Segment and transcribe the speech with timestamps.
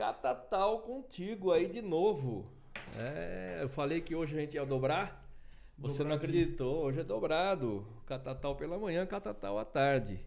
[0.00, 2.50] Catatal contigo aí de novo.
[2.96, 5.28] É, eu falei que hoje a gente ia dobrar.
[5.76, 7.86] Você não acreditou, hoje é dobrado.
[8.06, 10.24] Catatal pela manhã, Catatal à tarde.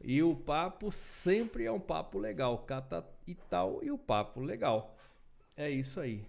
[0.00, 2.60] E o papo sempre é um papo legal.
[2.60, 4.96] Cata e tal e o papo legal.
[5.54, 6.26] É isso aí.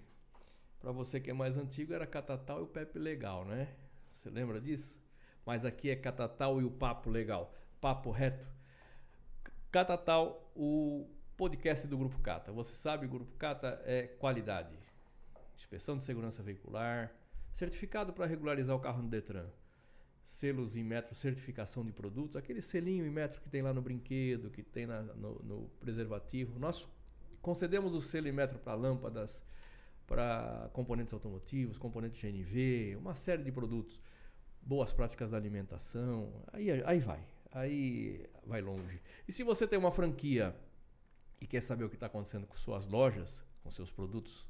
[0.78, 3.70] Para você que é mais antigo, era Catatal e o Pepe Legal, né?
[4.12, 5.02] Você lembra disso?
[5.46, 7.54] Mas aqui é Catatal e o papo legal.
[7.80, 8.50] Papo reto.
[9.72, 11.08] Catatal, o
[11.42, 12.52] podcast do Grupo Cata.
[12.52, 14.78] Você sabe, Grupo Cata é qualidade.
[15.56, 17.12] Inspeção de segurança veicular,
[17.52, 19.48] certificado para regularizar o carro no Detran
[20.24, 24.52] selos em metro, certificação de produtos, aquele selinho em metro que tem lá no brinquedo,
[24.52, 26.60] que tem na, no, no, preservativo.
[26.60, 26.88] Nós
[27.42, 29.44] concedemos o selo em metro para lâmpadas,
[30.06, 34.00] para componentes automotivos, componentes GNV, uma série de produtos.
[34.62, 39.02] Boas práticas da alimentação, aí, aí vai, aí vai longe.
[39.28, 40.56] E se você tem uma franquia
[41.42, 44.48] e quer saber o que está acontecendo com suas lojas, com seus produtos,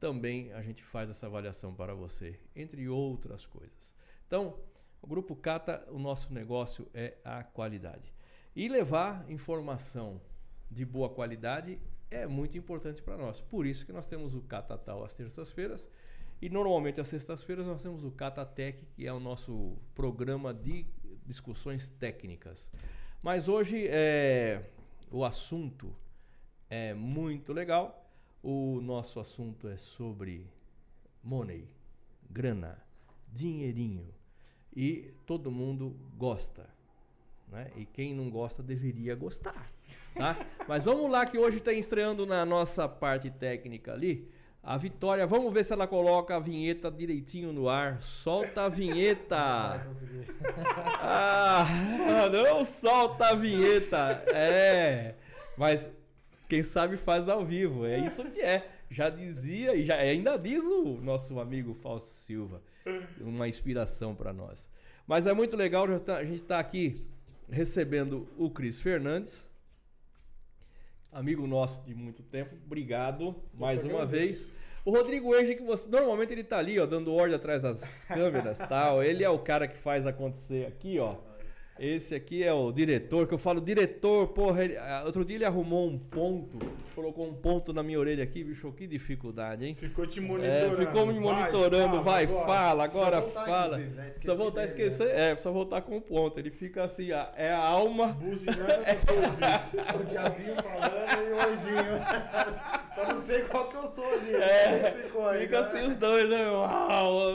[0.00, 3.94] também a gente faz essa avaliação para você, entre outras coisas.
[4.26, 4.58] Então,
[5.00, 8.14] o Grupo Cata, o nosso negócio é a qualidade.
[8.54, 10.20] E levar informação
[10.70, 11.78] de boa qualidade
[12.10, 13.40] é muito importante para nós.
[13.40, 15.88] Por isso que nós temos o Catatal às terças-feiras
[16.40, 20.86] e normalmente às sextas-feiras nós temos o Catatec, que é o nosso programa de
[21.24, 22.70] discussões técnicas.
[23.22, 24.62] Mas hoje é,
[25.10, 25.94] o assunto
[26.68, 28.04] é muito legal.
[28.42, 30.46] O nosso assunto é sobre
[31.22, 31.68] money,
[32.30, 32.78] grana,
[33.32, 34.14] dinheirinho
[34.74, 36.68] e todo mundo gosta.
[37.48, 37.70] Né?
[37.76, 39.72] E quem não gosta deveria gostar.
[40.14, 40.36] Tá?
[40.68, 44.30] Mas vamos lá que hoje está estreando na nossa parte técnica ali.
[44.62, 48.02] A Vitória, vamos ver se ela coloca a vinheta direitinho no ar.
[48.02, 49.36] Solta a vinheta.
[51.00, 51.64] ah,
[52.32, 54.24] não solta a vinheta.
[54.34, 55.14] É.
[55.56, 55.90] Mas
[56.48, 57.86] quem sabe faz ao vivo.
[57.86, 58.70] É isso que é.
[58.90, 62.62] Já dizia e já ainda diz o nosso amigo Fausto Silva.
[63.20, 64.68] Uma inspiração para nós.
[65.06, 67.04] Mas é muito legal, tá, a gente está aqui
[67.48, 69.48] recebendo o Cris Fernandes,
[71.12, 72.56] amigo nosso de muito tempo.
[72.64, 74.50] Obrigado mais uma vez.
[74.84, 78.58] O Rodrigo Enge, que você normalmente ele está ali, ó, dando ordem atrás das câmeras,
[78.58, 79.02] tal.
[79.02, 81.16] Ele é o cara que faz acontecer aqui, ó.
[81.78, 84.64] Esse aqui é o diretor, que eu falo diretor, porra.
[84.64, 86.58] Ele, ah, outro dia ele arrumou um ponto,
[86.94, 89.74] colocou um ponto na minha orelha aqui, bicho, que dificuldade, hein?
[89.74, 90.82] Ficou te monitorando.
[90.82, 93.76] É, ficou me monitorando, vai, fala, agora, agora fala.
[93.76, 94.04] Né?
[94.04, 95.30] Precisa voltar a esquecer, né?
[95.30, 96.38] é, precisa voltar com o ponto.
[96.38, 98.08] Ele fica assim, é a alma.
[98.08, 100.00] Buzinando no seu ouvido.
[100.00, 102.86] o diabinho falando e o anjinho.
[102.94, 104.34] Só não sei qual que eu sou ali.
[104.34, 104.96] É,
[105.28, 105.68] aí, fica né?
[105.68, 106.50] assim os dois, né?
[106.50, 107.32] Uau,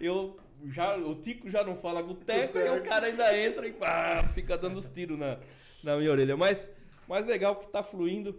[0.00, 0.36] eu
[0.70, 4.56] já, o Tico já não fala boteco e o cara ainda entra e pá, fica
[4.56, 5.38] dando os tiros na,
[5.84, 6.36] na minha orelha.
[6.36, 6.70] Mas,
[7.08, 8.34] mas legal que está fluindo.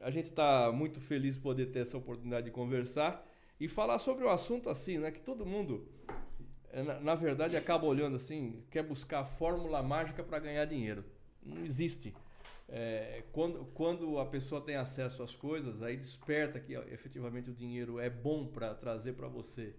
[0.00, 3.26] A gente está muito feliz de poder ter essa oportunidade de conversar
[3.58, 5.10] e falar sobre o um assunto assim, né?
[5.10, 5.88] Que todo mundo,
[6.70, 11.04] eh, na, na verdade, acaba olhando assim, quer buscar a fórmula mágica para ganhar dinheiro.
[11.42, 12.14] Não existe.
[12.68, 17.98] É, quando, quando a pessoa tem acesso às coisas, aí desperta que efetivamente o dinheiro
[18.00, 19.74] é bom para trazer para você.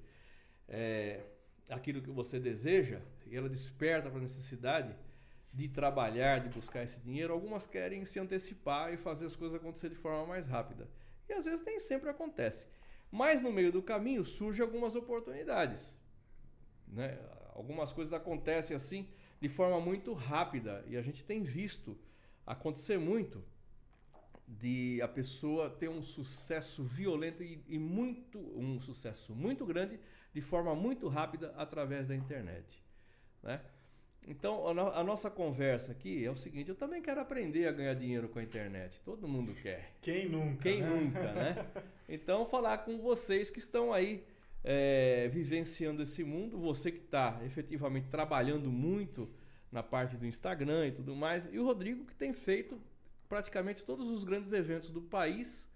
[0.68, 1.22] É,
[1.70, 4.96] aquilo que você deseja e ela desperta para a necessidade
[5.54, 9.90] de trabalhar, de buscar esse dinheiro, algumas querem se antecipar e fazer as coisas acontecer
[9.90, 10.88] de forma mais rápida.
[11.28, 12.68] E às vezes nem sempre acontece.
[13.12, 15.94] Mas no meio do caminho surgem algumas oportunidades.
[16.88, 17.18] Né?
[17.54, 19.08] Algumas coisas acontecem assim
[19.40, 21.98] de forma muito rápida e a gente tem visto
[22.46, 23.44] acontecer muito
[24.48, 30.00] de a pessoa ter um sucesso violento e, e, muito um sucesso muito grande
[30.38, 32.84] de forma muito rápida através da internet,
[33.42, 33.59] né?
[34.22, 37.72] Então a, no, a, nossa conversa aqui é o seguinte: eu também quero aprender a
[37.72, 39.00] ganhar dinheiro com a internet.
[39.03, 39.96] Todo mundo quer.
[40.00, 40.62] Quem nunca?
[40.62, 40.90] Quem né?
[40.90, 41.56] nunca, né?
[42.08, 44.24] Então falar com vocês que estão aí
[44.64, 49.28] é, vivenciando esse mundo, você que está efetivamente trabalhando muito
[49.72, 52.80] na parte do Instagram e tudo mais, e o Rodrigo que tem feito
[53.28, 55.68] praticamente todos os grandes eventos do país,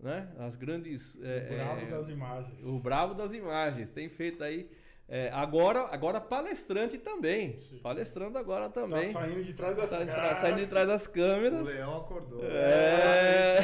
[0.00, 0.28] né?
[0.38, 1.18] As grandes.
[1.22, 2.64] É, o bravo é, das imagens.
[2.64, 3.90] O bravo das imagens.
[3.90, 4.70] Tem feito aí.
[5.06, 7.58] É, agora, agora palestrante também.
[7.58, 7.78] Sim.
[7.78, 9.04] Palestrando agora também.
[9.12, 10.38] Tá saindo de trás das tá, tá câmeras.
[10.38, 11.60] saindo de trás das câmeras.
[11.60, 12.40] O leão acordou.
[12.44, 13.58] É.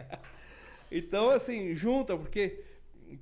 [0.90, 2.64] então, assim, junta, porque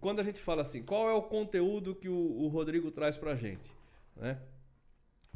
[0.01, 3.35] quando a gente fala assim, qual é o conteúdo que o, o Rodrigo traz pra
[3.35, 3.73] gente?
[4.17, 4.39] Né?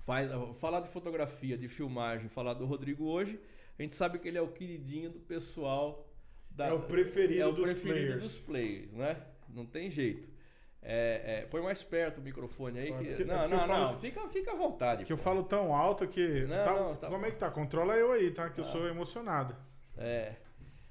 [0.04, 3.40] Faz, falar de fotografia, de filmagem, falar do Rodrigo hoje,
[3.78, 6.08] a gente sabe que ele é o queridinho do pessoal.
[6.50, 8.22] Da, é o preferido, é o dos, preferido players.
[8.22, 9.16] dos players, né?
[9.48, 10.28] Não tem jeito.
[10.84, 12.86] É, é, põe mais perto o microfone aí.
[12.92, 12.92] Que...
[12.92, 15.04] Porque, não, porque não, falo, não, fica, fica à vontade.
[15.04, 15.14] Que pô.
[15.14, 16.44] eu falo tão alto que.
[16.44, 17.50] Não, tá, não, tá como é que tá?
[17.50, 18.50] Controla eu aí, tá?
[18.50, 19.56] Que eu sou emocionado.
[19.96, 20.34] É.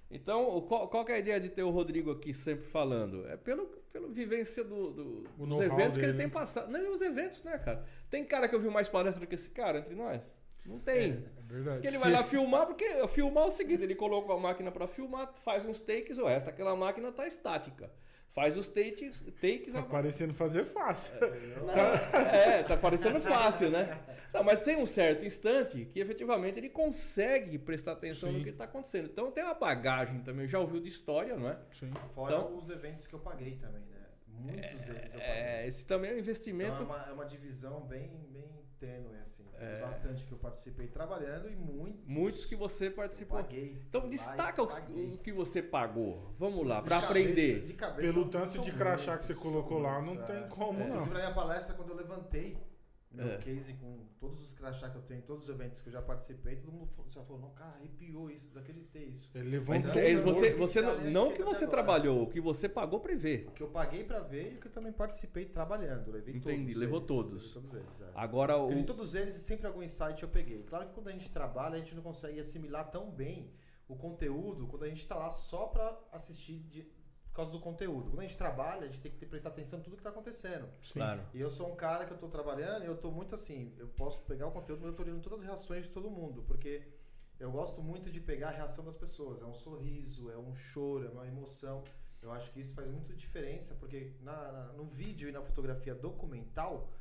[0.10, 3.26] Então, qual, qual que é a ideia de ter o Rodrigo aqui sempre falando?
[3.28, 6.34] É pelo, pelo vivência do, do- dos eventos que ele dele, tem né?
[6.34, 6.70] passado.
[6.70, 7.86] Não, os eventos, né, cara?
[8.10, 10.22] Tem cara que eu vi mais palestra do que esse cara entre nós?
[10.66, 11.24] Não tem.
[11.52, 11.76] É verdade.
[11.82, 14.88] Porque ele vai lá filmar, porque filmar é o seguinte, ele coloca a máquina pra
[14.88, 17.92] filmar, faz uns takes, o resto daquela máquina tá estática.
[18.30, 21.16] Faz os takes, takes Tá a parecendo fazer fácil.
[21.68, 21.74] não,
[22.18, 24.00] é, tá parecendo fácil, né?
[24.34, 28.38] Não, mas tem um certo instante que efetivamente ele consegue prestar atenção Sim.
[28.38, 29.10] no que está acontecendo.
[29.12, 31.60] Então tem uma bagagem também, já ouviu de história, não é?
[31.72, 31.92] Sim.
[32.16, 33.98] Fora Então- os eventos que eu paguei também, né?
[34.30, 35.22] Muitos deles eu paguei.
[35.28, 36.82] É, esse também é um Então investimento.
[36.82, 39.44] é uma, é uma divisão bem, bem tênue, assim.
[39.60, 42.04] Tem Bastante que eu participei trabalhando e muitos.
[42.08, 43.38] Muitos que você eu participou.
[43.38, 43.78] paguei.
[43.88, 45.14] Então destaca paguei.
[45.14, 46.32] o que você pagou.
[46.36, 47.62] Vamos lá, para aprender.
[47.64, 50.40] de cabeça, Pelo tanto de crachá que você colocou lá, muitos, não é.
[50.40, 50.90] tem como, É, não.
[50.96, 52.58] Inclusive, na minha palestra, quando eu levantei
[53.12, 53.38] meu É.
[53.40, 56.56] case com todos os crachá que eu tenho, todos os eventos que eu já participei,
[56.56, 59.30] todo mundo falou- já falou, não, cara, arrepiou isso, desacreditei isso.
[59.36, 61.72] Ele levou Mas é, pouco, você, você não, não que você agora.
[61.72, 63.48] trabalhou, o que você pagou para ver.
[63.50, 66.10] O que eu paguei pra ver e o que eu também participei trabalhando.
[66.12, 67.54] Levei Entendi, todos levou eles, todos.
[67.54, 68.12] Todos eles, é.
[68.16, 70.64] Agora Porque de o todos eles, sempre algum insight eu peguei.
[70.64, 73.52] Claro que quando a gente trabalha, a gente não consegue assimilar tão bem
[73.90, 76.88] o conteúdo quando a gente tá lá só pra assistir de-
[77.32, 78.10] por causa do conteúdo.
[78.10, 80.10] Quando a gente trabalha, a gente tem que ter, prestar atenção em tudo que tá
[80.10, 80.68] acontecendo.
[80.82, 81.00] Sim.
[81.00, 81.22] claro.
[81.34, 83.88] E eu sou um cara que eu tô trabalhando e eu tô muito assim, eu
[83.88, 86.86] posso pegar o conteúdo, mas eu tô olhando todas as reações de todo mundo, porque
[87.40, 89.42] eu gosto muito de pegar a reação das pessoas.
[89.42, 91.84] É um sorriso, é um choro, é uma emoção.
[92.22, 95.96] Eu acho que isso faz muita diferença, porque na, na- no vídeo e na fotografia
[95.96, 96.92] documental,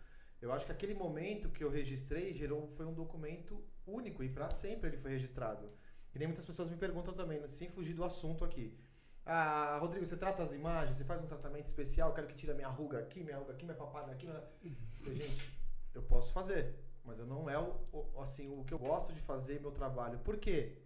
[0.40, 4.48] eu acho que aquele momento que eu registrei gerou, foi um documento único e para
[4.48, 5.68] sempre ele foi registrado.
[6.14, 8.78] E nem muitas pessoas me perguntam também, né, sem fugir do assunto aqui.
[9.24, 12.54] Ah, Rodrigo, você trata as imagens, você faz um tratamento especial, quero que tire a
[12.54, 14.26] minha ruga aqui, minha ruga aqui, minha papada aqui.
[14.26, 14.76] Minha...
[15.00, 15.52] Gente,
[15.94, 16.74] eu posso fazer,
[17.04, 20.18] mas eu não é o, o- assim, o que eu gosto de fazer meu trabalho.
[20.20, 20.78] Por quê?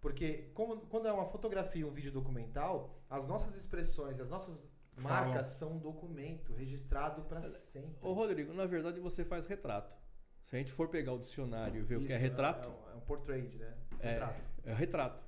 [0.00, 4.64] Porque como- quando é uma fotografia e um vídeo documental, as nossas expressões, as nossas
[4.96, 5.28] Falam.
[5.28, 7.96] marcas são um documento registrado para sempre.
[8.00, 9.94] Ô Rodrigo, na verdade você faz retrato.
[10.42, 12.72] Se a gente for pegar o dicionário e ver o que é Isso, retrato, É,
[12.72, 13.74] um- é um portrait, né?
[14.00, 14.10] É.
[14.12, 14.50] Retrato.
[14.64, 15.24] É retrato.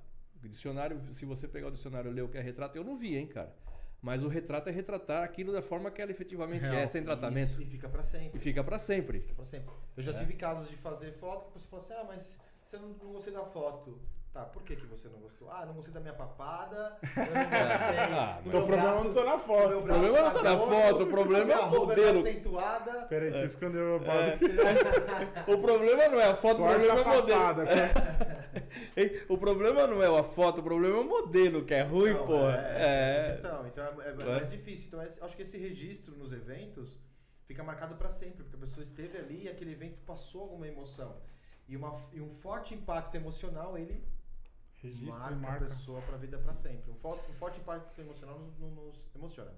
[0.48, 3.16] Dicionário, se você pegar o dicionário e ler o que é retrato, eu não vi,
[3.16, 3.54] hein, cara.
[4.02, 6.76] Mas o retrato é retratar aquilo da forma que ela efetivamente Real.
[6.76, 7.50] é, sem tratamento.
[7.50, 8.37] Isso, e fica para sempre.
[8.38, 9.20] E fica pra sempre.
[9.20, 9.70] Fica pra sempre.
[9.96, 10.14] Eu já É.
[10.14, 13.12] tive casos de fazer foto que a pessoa falou assim: ah, mas você não, não
[13.12, 13.98] gostei da foto.
[14.37, 15.50] Tá, por que, que você não gostou?
[15.50, 17.99] Ah, não gostei da minha papada, eu não gostei.
[17.99, 19.69] Ah, Então meu o problema braço- não tá na foto.
[19.71, 22.21] meu O problema não tá na foto, o problema é o tá modelo.
[22.21, 22.93] acentuada.
[23.06, 24.33] Peraí, deixa eu esconder o É.
[24.37, 24.44] papo.
[25.53, 27.41] O problema não é a foto, o problema é o modelo.
[27.41, 27.65] papada.
[29.29, 32.27] O problema não é a foto, o problema é o modelo que é ruim, Não,
[32.27, 32.50] pô.
[32.50, 33.17] É, É.
[33.31, 33.67] essa questão.
[33.67, 34.89] Então é, é mais difícil.
[34.89, 36.99] Então acho que esse registro nos eventos
[37.47, 41.17] fica marcado para sempre, porque a pessoa esteve ali e aquele evento passou alguma emoção.
[41.69, 44.05] E, uma, e um forte impacto emocional, ele
[44.87, 45.65] Registro marca, e a marca.
[45.67, 46.91] pessoa para a vida para sempre.
[46.91, 49.53] Um forte, um forte impacto emocional nos, nos- emociona.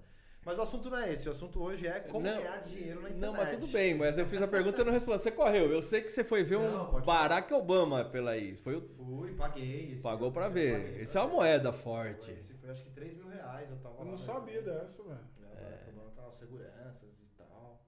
[0.45, 1.27] Mas o assunto não é esse.
[1.27, 3.21] O assunto hoje é como Não, ganhar dinheiro na internet.
[3.21, 5.19] Não, mas tudo bem, mas eu fiz a pergunta e você não respondeu.
[5.19, 5.69] Você correu.
[5.71, 8.55] Eu sei que você foi ver Não, um Barack Obama pela aí.
[8.55, 8.81] Foi o...
[8.81, 9.91] Fui, paguei.
[9.93, 10.81] Esse Pagou esse ver.
[10.81, 12.31] paguei Esse é uma moeda forte.
[12.31, 13.69] Esse foi acho que 3 mil reais.
[13.69, 14.05] Eu tava Eu lá.
[14.05, 14.17] não né?
[14.17, 15.15] sabia dessa, velho.
[15.15, 15.55] né?
[15.61, 17.85] Barack Obama tá lá, seguranças e tal.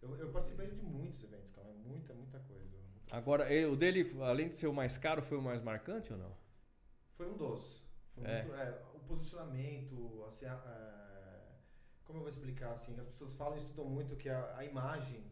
[0.00, 1.68] Eu, eu participei de muitos eventos, cara.
[1.84, 2.70] Muita, muita coisa.
[3.10, 6.32] Agora, o dele, além de ser o mais caro, foi o mais marcante ou não?
[7.20, 7.84] Foi um dos.
[8.14, 8.42] Foi É.
[8.42, 11.52] muito, é, o posicionamento, assim, a- a-
[12.06, 15.22] como eu vou explicar assim, as pessoas falam e estudam muito que a, a imagem,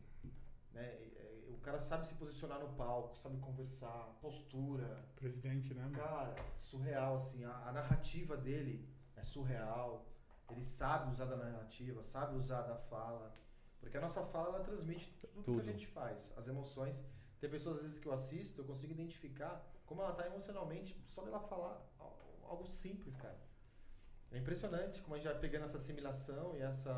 [0.74, 5.96] né, é, o cara sabe se posicionar no palco, sabe conversar, postura, Presidente, né, mano?
[5.96, 8.86] cara, surreal assim, a, a narrativa dele
[9.16, 10.04] é surreal.
[10.50, 13.34] Ele sabe usar da narrativa, sabe usar da fala,
[13.80, 15.62] porque a nossa fala ela transmite tudo, Tudo.
[15.62, 17.02] que a gente faz, as emoções.
[17.40, 19.54] Tem pessoas às vezes que eu assisto, eu consigo identificar
[19.88, 22.18] como ela tá emocionalmente só dela falar al-
[22.52, 23.38] algo simples, cara.
[24.30, 26.94] É impressionante como a gente vai pegando essa assimilação e essa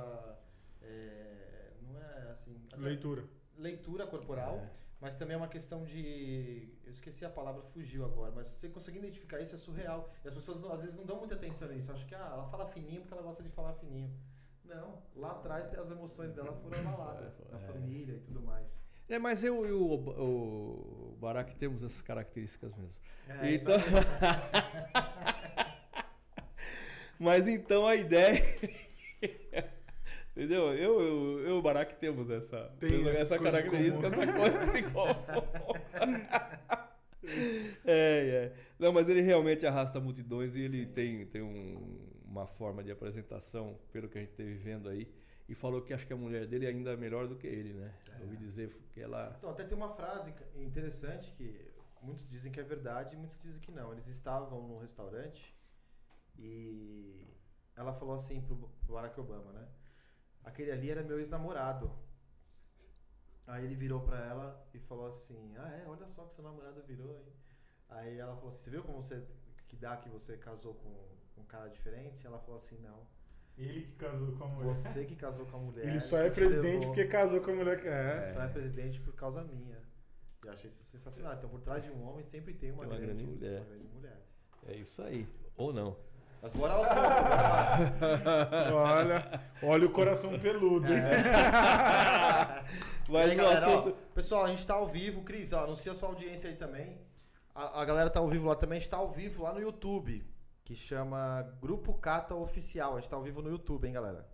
[0.82, 3.24] é, não é assim Leitura.
[3.56, 4.70] leitura corporal, É.
[5.00, 6.68] mas também é uma questão de.
[6.84, 10.10] Eu esqueci a palavra, fugiu agora, mas você conseguir identificar isso é surreal.
[10.24, 11.92] E as pessoas não- às vezes não dão muita atenção nisso.
[11.92, 14.10] Acham que ah, ela fala fininho porque ela gosta de falar fininho.
[14.64, 17.52] Não, lá atrás as emoções dela foram abaladas, É.
[17.52, 18.84] na família e tudo mais.
[19.10, 23.02] É, mas eu e o, o Barack temos essas características mesmo.
[23.28, 23.76] É, Então-.
[27.18, 28.42] Mas então a ideia.
[30.34, 30.72] Entendeu?
[30.72, 35.14] Eu, eu, eu e o Barack temos essa, Tem essa, característica, essa coisa comum.
[37.84, 38.52] é, é.
[38.78, 40.92] Não, mas ele realmente arrasta multidões e ele Sim.
[40.92, 45.12] tem, tem um- uma forma de apresentação, pelo que a gente teve vendo aí.
[45.48, 47.92] E falou que acho que a mulher dele ainda é melhor do que ele, né?
[48.20, 49.34] Eu ouvi dizer que ela.
[49.36, 51.68] Então, até tem uma frase interessante que
[52.00, 53.90] muitos dizem que é verdade, muitos dizem que não.
[53.90, 55.52] Eles estavam num restaurante
[56.38, 57.26] e
[57.74, 59.68] ela falou assim pro, Barack Obama, né?
[60.44, 61.90] Aquele ali era meu ex-namorado.
[63.44, 66.80] Aí ele virou pra ela e falou assim: Ah, é, olha só que seu namorado
[66.84, 67.26] virou, hein?
[67.88, 69.26] Aí ela falou assim: Você viu como você
[69.66, 71.09] que dá que você casou com
[71.40, 72.26] um cara diferente?
[72.26, 73.06] Ela falou assim: Não.
[73.58, 74.74] Ele que casou com a mulher.
[74.74, 75.86] Você que casou com a mulher.
[75.86, 77.80] Ele só é presidente levou- porque casou com a mulher.
[77.80, 78.16] que- É.
[78.18, 79.78] Ele só é presidente por causa minha.
[80.42, 81.34] E eu achei isso sensacional.
[81.34, 83.58] Então, por trás de um homem sempre tem uma, Tem uma grande, grande mulher.
[83.60, 84.16] uma grande mulher.
[84.66, 85.28] É isso aí.
[85.56, 85.96] Ou não.
[86.40, 87.00] Mas bora ao assunto.
[88.74, 90.86] Olha, olha o coração peludo.
[93.08, 93.96] E Mas aí, o galera, ó, assunto.
[94.14, 95.22] pessoal, a gente tá ao vivo.
[95.22, 96.96] Cris, ó, anuncia a sua audiência aí também.
[97.52, 98.76] A, a galera tá ao vivo lá também.
[98.76, 100.24] A gente tá ao vivo lá no YouTube,
[100.70, 102.96] que chama Grupo Cata Oficial.
[102.96, 104.24] A gente tá ao vivo no YouTube, hein, galera?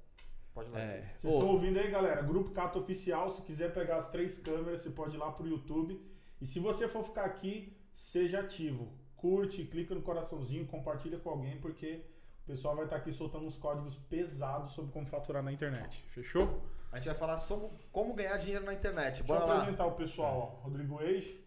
[0.52, 1.00] Pode ir lá, É.
[1.00, 2.20] Vocês estão ouvindo aí, galera?
[2.20, 3.30] Grupo Cato Oficial.
[3.30, 5.98] Se quiser pegar as três câmeras, você pode ir lá pro YouTube.
[6.38, 8.92] E se você for ficar aqui, seja ativo.
[9.16, 12.04] Curte, clica no coraçãozinho, compartilha com alguém, porque
[12.42, 16.02] o pessoal vai estar aqui soltando uns códigos pesados sobre como faturar na internet.
[16.10, 16.62] Fechou?
[16.92, 19.22] A gente vai falar sobre como ganhar dinheiro na internet.
[19.22, 19.56] Deixa Bora eu lá.
[19.56, 20.64] apresentar o pessoal, ó.
[20.64, 21.42] Rodrigo Eich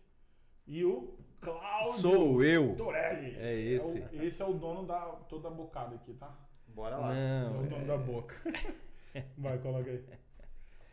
[0.65, 2.75] e o Cláudio Sou eu.
[2.75, 3.36] Torelli.
[3.39, 4.00] É esse.
[4.00, 6.38] o- esse é o dono da toda a bocada aqui, tá?
[6.67, 7.15] Bora lá.
[7.15, 7.60] É Não.
[7.62, 8.36] o dono é- da boca.
[9.38, 10.03] Vai, coloca aí.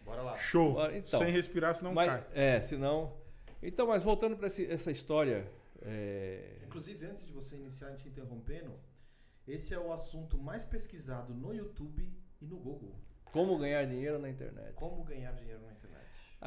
[0.04, 0.34] Bora lá.
[0.36, 0.74] Show.
[0.74, 1.18] Bora, então.
[1.20, 2.26] Sem respirar, senão Mas, cai.
[2.32, 3.12] é, senão.
[3.62, 5.50] Então, mas voltando para essa história.
[5.82, 8.72] é, Inclusive, antes de você iniciar te interrompendo,
[9.46, 12.94] esse é o assunto mais pesquisado no YouTube e no Google.
[13.32, 14.72] como ganhar dinheiro na internet.
[14.74, 15.75] Como ganhar dinheiro na internet.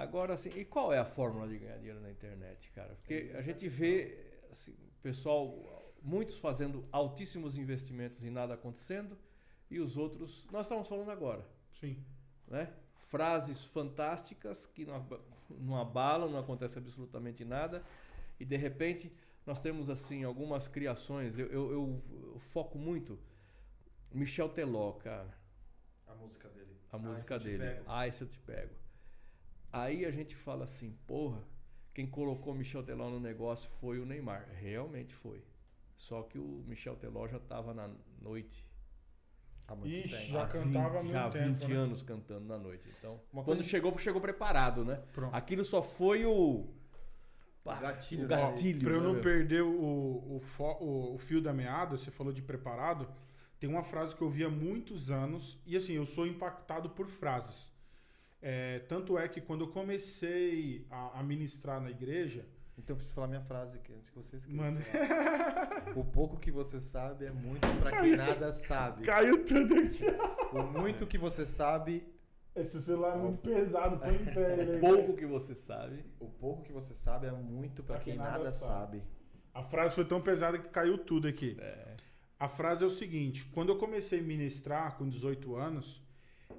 [0.01, 2.95] Agora, assim, e qual é a fórmula de ganhar dinheiro na internet, cara?
[2.95, 4.17] Porque a gente vê,
[4.49, 9.17] assim, pessoal, muitos fazendo altíssimos investimentos e nada acontecendo,
[9.69, 11.45] e os outros, nós estamos falando agora,
[11.79, 12.01] Sim.
[12.47, 12.73] né?
[13.09, 15.05] Frases fantásticas que não,
[15.49, 17.83] não abalam, não acontece absolutamente nada,
[18.39, 19.11] e de repente
[19.45, 22.03] nós temos, assim, algumas criações, eu, eu- eu-
[22.33, 23.19] eu foco muito,
[24.13, 25.37] Michel Teló, cara.
[26.07, 26.77] A música dele.
[26.91, 27.63] A Ah, música esse te dele.
[27.75, 27.83] pego.
[27.87, 28.78] Ai, se eu te pego.
[29.71, 31.43] Aí a gente fala assim, porra,
[31.93, 34.47] quem colocou Michel Teló no negócio foi o Neymar.
[34.59, 35.43] Realmente foi.
[35.95, 37.89] Só que o Michel Teló já estava na
[38.21, 38.65] noite.
[39.67, 40.31] Há muito Ixi, tempo.
[40.31, 41.75] já há cantava há 20, já há muito tempo, 20 né?
[41.75, 42.89] anos cantando na noite.
[42.97, 44.95] Então, Uma quando coisa- chegou, chegou preparado, né?
[45.13, 45.35] Pronto.
[45.35, 46.67] Aquilo só foi o.
[47.63, 48.35] Pá, gatilho, o né?
[48.37, 48.79] gatilho.
[48.81, 49.21] Pra eu né, não meu?
[49.21, 53.07] perder o, o, fo- o- o fio da meada, você falou de preparado.
[53.59, 57.07] Tem uma frase que eu vi há muitos anos, e assim, eu sou impactado por
[57.07, 57.69] frases.
[58.41, 62.45] É, tanto é que quando eu comecei a, a ministrar na igreja,
[62.77, 64.55] Então eu preciso falar minha frase aqui antes que você esqueça.
[64.55, 64.79] Manda.
[65.95, 69.03] O pouco que você sabe é muito pra quem nada sabe.
[69.03, 70.05] caiu tudo aqui.
[70.53, 72.03] O muito que você sabe,
[72.55, 74.79] Esse celular é muito pesado, põe em pé ele aí.
[74.79, 76.05] Pouco que você sabe.
[76.19, 79.03] o pouco que você sabe é muito pra quem nada sabe.
[79.53, 81.57] A frase foi tão pesada que caiu tudo aqui.
[81.59, 81.95] É,
[82.39, 86.01] A frase é o seguinte: quando eu comecei a ministrar com 18 anos,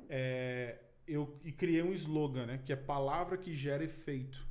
[0.09, 0.77] é,
[1.13, 2.59] eu e criei um slogan, né?
[2.65, 4.47] Que é palavra que gera efeito.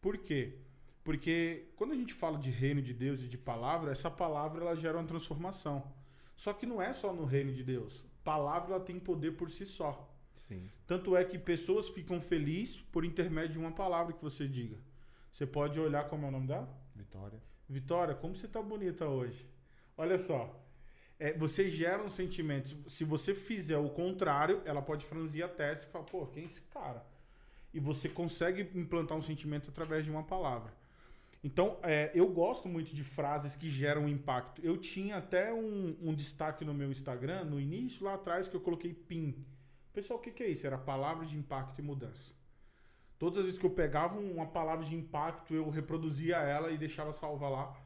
[0.00, 0.58] Por quê?
[1.04, 4.76] Porque quando a gente fala de reino de Deus e de palavra, essa palavra ela
[4.76, 5.92] gera uma transformação.
[6.36, 8.04] Só que não é só no reino de Deus.
[8.22, 10.08] Palavra ela tem poder por si só.
[10.36, 10.70] sim.
[10.86, 14.78] Tanto é que pessoas ficam felizes por intermédio de uma palavra que você diga.
[15.30, 16.68] Você pode olhar como é o nome dela?
[16.94, 17.40] Vitória.
[17.68, 19.48] Vitória, como você tá bonita hoje.
[19.96, 20.61] Olha só.
[21.22, 22.76] É, você gera um sentimento.
[22.90, 26.46] Se você fizer o contrário, ela pode franzir a testa e falar, pô, quem é
[26.46, 27.06] esse cara?
[27.72, 30.74] E você consegue implantar um sentimento através de uma palavra.
[31.44, 34.60] Então, é, eu gosto muito de frases que geram impacto.
[34.64, 38.60] Eu tinha até um, um destaque no meu Instagram, no início, lá atrás, que eu
[38.60, 39.46] coloquei PIN.
[39.92, 40.66] Pessoal, o que, que é isso?
[40.66, 42.32] Era palavra de impacto e mudança.
[43.16, 47.12] Todas as vezes que eu pegava uma palavra de impacto, eu reproduzia ela e deixava
[47.12, 47.76] salva lá,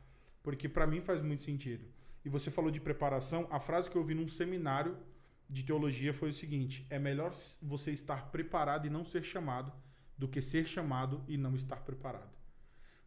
[0.42, 1.95] porque para mim faz muito sentido.
[2.26, 4.98] E você falou de preparação, a frase que eu vi num seminário
[5.46, 9.72] de teologia foi o seguinte: é melhor você estar preparado e não ser chamado
[10.18, 12.36] do que ser chamado e não estar preparado.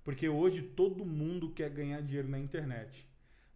[0.06, 3.06] Porque hoje todo mundo quer ganhar dinheiro na internet,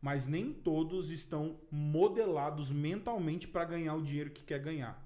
[0.02, 5.02] mas nem todos estão modelados mentalmente para ganhar o dinheiro que quer ganhar.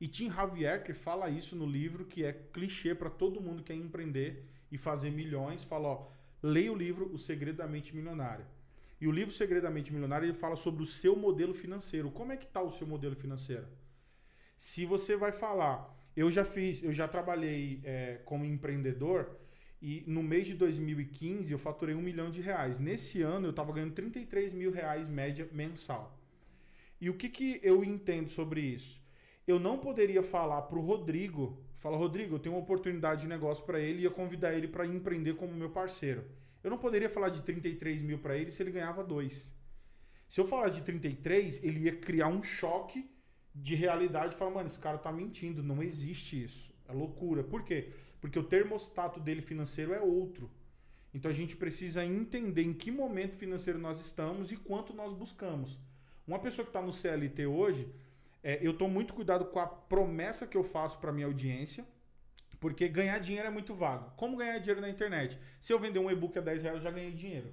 [0.00, 3.74] E Tim Javier, que fala isso no livro, que é clichê para todo mundo que
[3.74, 6.08] quer empreender e fazer milhões, fala, ó,
[6.42, 8.61] leia o livro O Segredo da Mente Milionária.
[9.02, 12.08] E o livro O Segredo da Mente Milionária, ele fala sobre o seu modelo financeiro.
[12.08, 13.66] Como é que tá o seu modelo financeiro?
[14.56, 19.36] Se você vai falar, eu já fiz, eu já trabalhei é, como empreendedor
[19.90, 22.78] e no mês de 2015 eu faturei um milhão de reais.
[22.78, 26.16] Nesse ano eu estava ganhando 33 mil reais média mensal.
[27.00, 29.02] E o que, que eu entendo sobre isso?
[29.48, 33.64] Eu não poderia falar para o Rodrigo, falar, Rodrigo, eu tenho uma oportunidade de negócio
[33.64, 36.24] para ele e eu convidar ele para empreender como meu parceiro.
[36.62, 39.52] Eu não poderia falar de 33 mil para ele se ele ganhava 2.
[40.28, 43.10] Se eu falar de 33, ele ia criar um choque
[43.54, 46.72] de realidade e falar, mano, esse cara tá mentindo, não existe isso.
[46.88, 47.44] É loucura.
[47.44, 47.90] Por quê?
[48.20, 50.50] Porque o termostato dele financeiro é outro.
[51.12, 55.78] Então a gente precisa entender em que momento financeiro nós estamos e quanto nós buscamos.
[56.26, 57.92] Uma pessoa que está no CLT hoje,
[58.42, 61.86] é, eu estou muito cuidado com a promessa que eu faço para minha audiência,
[62.62, 64.12] porque ganhar dinheiro é muito vago.
[64.16, 65.36] Como ganhar dinheiro na internet?
[65.60, 67.52] Se eu vender um e-book a 10 reais, eu já ganhei dinheiro.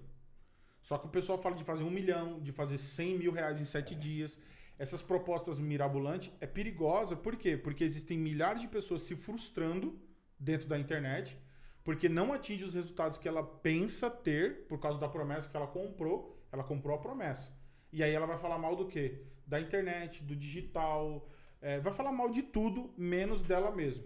[0.84, 3.66] Só que o pessoal fala de fazer um milhão, de fazer 100 mil reais em
[3.66, 4.38] 7 dias.
[4.78, 7.16] Essas propostas mirabolantes é perigosa.
[7.16, 7.58] Por quê?
[7.58, 10.00] Porque existem milhares de pessoas se frustrando
[10.40, 11.36] dentro da internet
[11.84, 15.66] porque não atinge os resultados que ela pensa ter por causa da promessa que ela
[15.66, 16.40] comprou.
[16.52, 17.52] Ela comprou a promessa.
[17.92, 19.24] E aí ela vai falar mal do quê?
[19.48, 21.28] Da internet, do digital,
[21.60, 24.06] é, vai falar mal de tudo, menos dela mesma.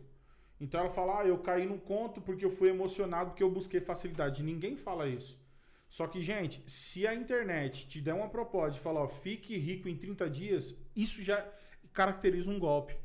[0.63, 3.81] Então ela fala, ah, eu caí no conto porque eu fui emocionado, porque eu busquei
[3.81, 4.41] facilidade.
[4.41, 5.37] Ninguém fala isso.
[5.89, 9.89] Só que, gente, se a internet te der uma proposta de falar, ó, fique rico
[9.89, 11.45] em 30 dias, isso já
[11.91, 12.95] caracteriza um golpe.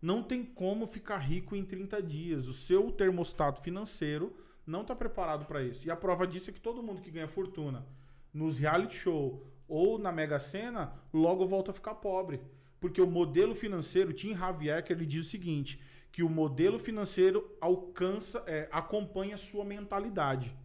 [0.00, 2.46] Não tem como ficar rico em 30 dias.
[2.46, 4.32] O seu termostato financeiro
[4.64, 5.88] não está preparado para isso.
[5.88, 7.84] E a prova disso é que todo mundo que ganha fortuna
[8.32, 12.40] nos reality show ou na Mega Sena, logo volta a ficar pobre.
[12.80, 17.56] Porque o modelo financeiro, Tim Javier, que ele diz o seguinte, que o modelo financeiro
[17.60, 20.56] alcança, é, acompanha a sua mentalidade.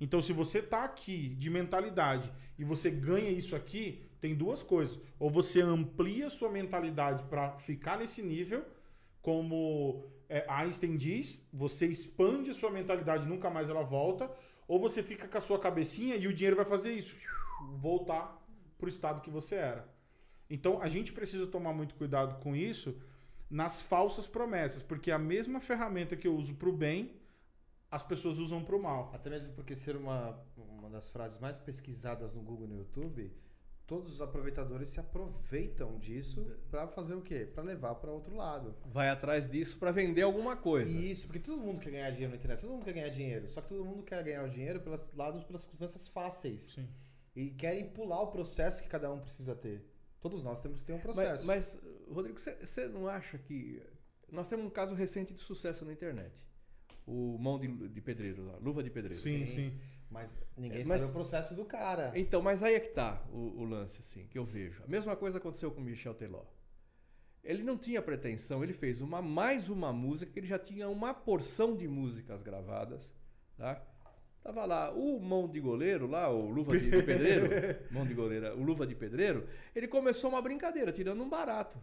[0.00, 5.00] Então, se você está aqui de mentalidade e você ganha isso aqui, tem duas coisas.
[5.18, 8.64] Ou você amplia sua mentalidade para ficar nesse nível,
[9.22, 14.30] como é, Einstein diz, você expande a sua mentalidade nunca mais ela volta,
[14.68, 17.16] ou você fica com a sua cabecinha e o dinheiro vai fazer isso,
[17.76, 18.42] voltar
[18.78, 19.88] para o estado que você era.
[20.48, 22.96] Então a gente precisa tomar muito cuidado com isso
[23.48, 27.14] nas falsas promessas, porque a mesma ferramenta que eu uso para o bem,
[27.90, 29.10] as pessoas usam para o mal.
[29.14, 33.32] Até mesmo porque ser uma, uma das frases mais pesquisadas no Google e no YouTube,
[33.86, 37.46] todos os aproveitadores se aproveitam disso para fazer o quê?
[37.46, 38.74] Para levar para outro lado.
[38.86, 40.96] Vai atrás disso para vender alguma coisa.
[40.98, 43.48] Isso, porque todo mundo quer ganhar dinheiro na internet, todo mundo quer ganhar dinheiro.
[43.48, 46.62] Só que todo mundo quer ganhar o dinheiro pelos lados, pelas circunstâncias fáceis.
[46.74, 46.88] Sim.
[47.34, 49.86] E querem pular o processo que cada um precisa ter.
[50.20, 51.46] Todos nós temos que ter um processo.
[51.46, 53.82] Mas, mas Rodrigo, você não acha que.
[54.30, 56.46] Nós temos um caso recente de sucesso na internet.
[57.06, 59.22] O mão de, de pedreiro lá, luva de pedreiro.
[59.22, 59.78] Sim, sim.
[60.10, 62.12] Mas ninguém Mas- sabe o processo do cara.
[62.14, 64.82] Então, mas aí é que tá o, o lance, assim, que eu vejo.
[64.82, 66.44] A mesma coisa aconteceu com o Michel Teló.
[67.42, 71.14] Ele não tinha pretensão, ele fez uma mais uma música, que ele já tinha uma
[71.14, 73.14] porção de músicas gravadas,
[73.56, 73.80] tá?
[74.46, 77.48] Tava lá o mão de goleiro lá, o luva de, de pedreiro,
[77.90, 81.76] mão de goleiro, o luva de pedreiro, ele começou uma brincadeira, tirando um barato,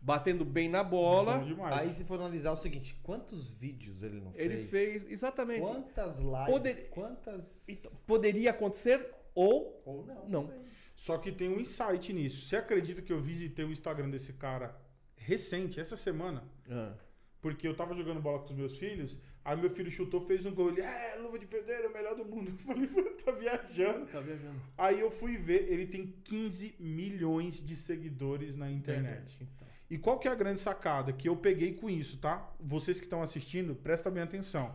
[0.00, 1.42] batendo bem na bola.
[1.72, 4.70] Aí se for analisar o seguinte, quantos vídeos ele não Ele fez?
[5.02, 5.62] fez exatamente.
[5.66, 6.46] Quantas lives?
[6.46, 7.68] Poder- Quantas...
[7.68, 10.28] Então, poderia acontecer ou Ou não.
[10.28, 10.46] Não.
[10.46, 10.64] também.
[10.94, 12.46] Só que tem um insight nisso.
[12.46, 14.80] Você acredita que eu visitei o Instagram desse cara
[15.16, 16.44] recente, essa semana?
[16.70, 16.94] Ah,
[17.40, 20.54] Porque eu tava jogando bola com os meus filhos, aí meu filho chutou, fez um
[20.54, 20.70] gol.
[20.70, 22.50] Ele, é, luva de pedreiro, é o melhor do mundo.
[22.54, 24.06] Eu falei, "Pô, tá viajando.
[24.06, 24.60] tá viajando.
[24.78, 29.36] Aí eu fui ver, ele tem 15 milhões de seguidores na internet.
[29.42, 29.68] Então.
[29.90, 32.50] E qual que é a grande sacada que eu peguei com isso, tá?
[32.58, 34.74] Vocês que estão assistindo, presta bem atenção.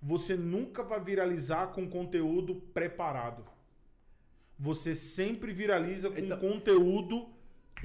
[0.00, 3.44] Você nunca vai viralizar com conteúdo preparado.
[4.58, 7.28] Você sempre viraliza com Então- conteúdo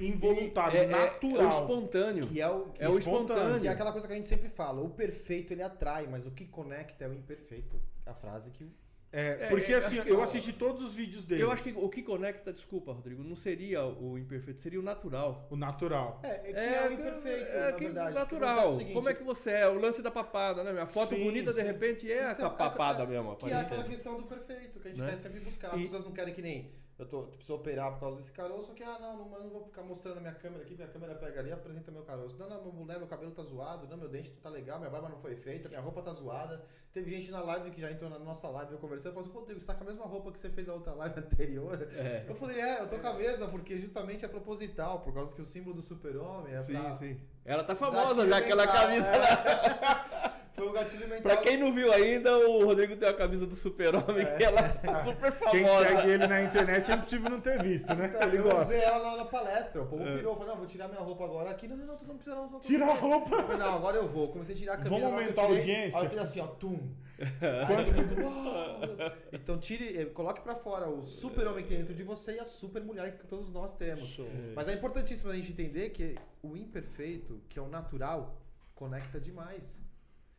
[0.00, 1.42] involuntário, É- é- natural.
[1.42, 2.26] É o espontâneo.
[2.28, 3.60] Que é o, É o espontâneo.
[3.60, 4.80] Que é aquela coisa que a gente sempre fala.
[4.80, 7.80] O perfeito ele atrai, mas o que conecta é o imperfeito.
[8.06, 8.70] É a frase que.
[9.10, 11.42] É, É, porque é, assim, que- eu assisti todos os vídeos dele.
[11.42, 15.48] Eu acho que o que conecta, desculpa, Rodrigo, não seria o imperfeito, seria o natural.
[15.50, 16.20] O natural.
[16.22, 18.14] É, é que é, o imperfeito, é na que verdade.
[18.14, 18.72] natural.
[18.76, 19.66] Seguinte, Como é que você é?
[19.68, 20.78] O lance da papada, né?
[20.78, 21.66] A foto Sim, bonita, de sim.
[21.66, 23.34] repente, é Então, a papada é- mesmo.
[23.36, 25.08] Que é aquela questão do perfeito, que a gente Né?
[25.10, 25.68] quer sempre buscar.
[25.68, 26.70] As E- pessoas não querem que nem.
[26.98, 29.50] Eu tô, preciso operar por causa desse caroço, só que, ah, não, não, eu não
[29.50, 32.02] vou ficar mostrando a minha câmera aqui, porque a câmera pega ali e apresenta meu
[32.02, 32.36] caroço.
[32.36, 35.08] Não, não, meu mulher, meu cabelo tá zoado, não, meu dente tá legal, minha barba
[35.08, 36.60] não foi feita, minha roupa tá zoada.
[36.92, 39.60] Teve gente na live que já entrou na nossa live, eu conversando, falou assim, Rodrigo,
[39.60, 41.80] você tá com a mesma roupa que você fez a outra live anterior?
[41.92, 42.24] É.
[42.28, 45.40] Eu falei, é, eu tô com a mesma, porque justamente é proposital, por causa que
[45.40, 46.96] o símbolo do super-homem é Sim, pra...
[46.96, 47.20] sim.
[47.48, 49.10] Ela tá famosa gatilho já, aquela mental, camisa.
[49.10, 50.38] é.
[50.58, 51.22] Foi um gatilho mental.
[51.22, 55.04] Pra quem não viu ainda, o Rodrigo tem a camisa do super-homem que ela tá
[55.04, 55.56] super famosa.
[55.56, 58.10] Quem segue ele na internet é impossível não ter visto, né?
[58.12, 58.62] Então, Ele eu gosta.
[58.62, 59.82] usei ela na, na palestra.
[59.82, 60.34] O povo pirou.
[60.34, 61.68] Falei, não, vou tirar minha roupa agora aqui.
[61.68, 62.50] Não, não, não, tu não precisa não.
[62.50, 63.36] não, Tira a roupa.
[63.36, 64.28] Eu falei, não, agora eu vou.
[64.32, 64.94] Comecei a tirar a camisa.
[64.96, 65.98] Vamos aumentar a audiência?
[66.00, 66.90] Aí eu fiz assim, ó, tum.
[69.32, 72.40] Então tire, eh, coloque pra fora o super homem que tem dentro de você e
[72.40, 74.10] a super mulher que todos nós temos.
[74.54, 78.40] Mas é importantíssimo a gente entender que o imperfeito, que é o natural,
[78.74, 79.80] conecta demais.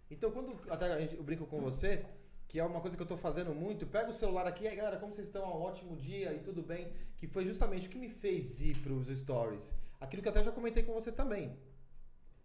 [0.10, 2.06] Então quando até a gente, eu brinco com você,
[2.48, 3.86] que é uma coisa que eu tô fazendo muito.
[3.86, 5.44] Pega o celular aqui, aí galera, como vocês estão?
[5.44, 6.92] Um ótimo dia e tudo bem.
[7.18, 9.74] Que foi justamente o que me fez ir pros stories.
[10.00, 11.56] Aquilo que até já comentei com você também.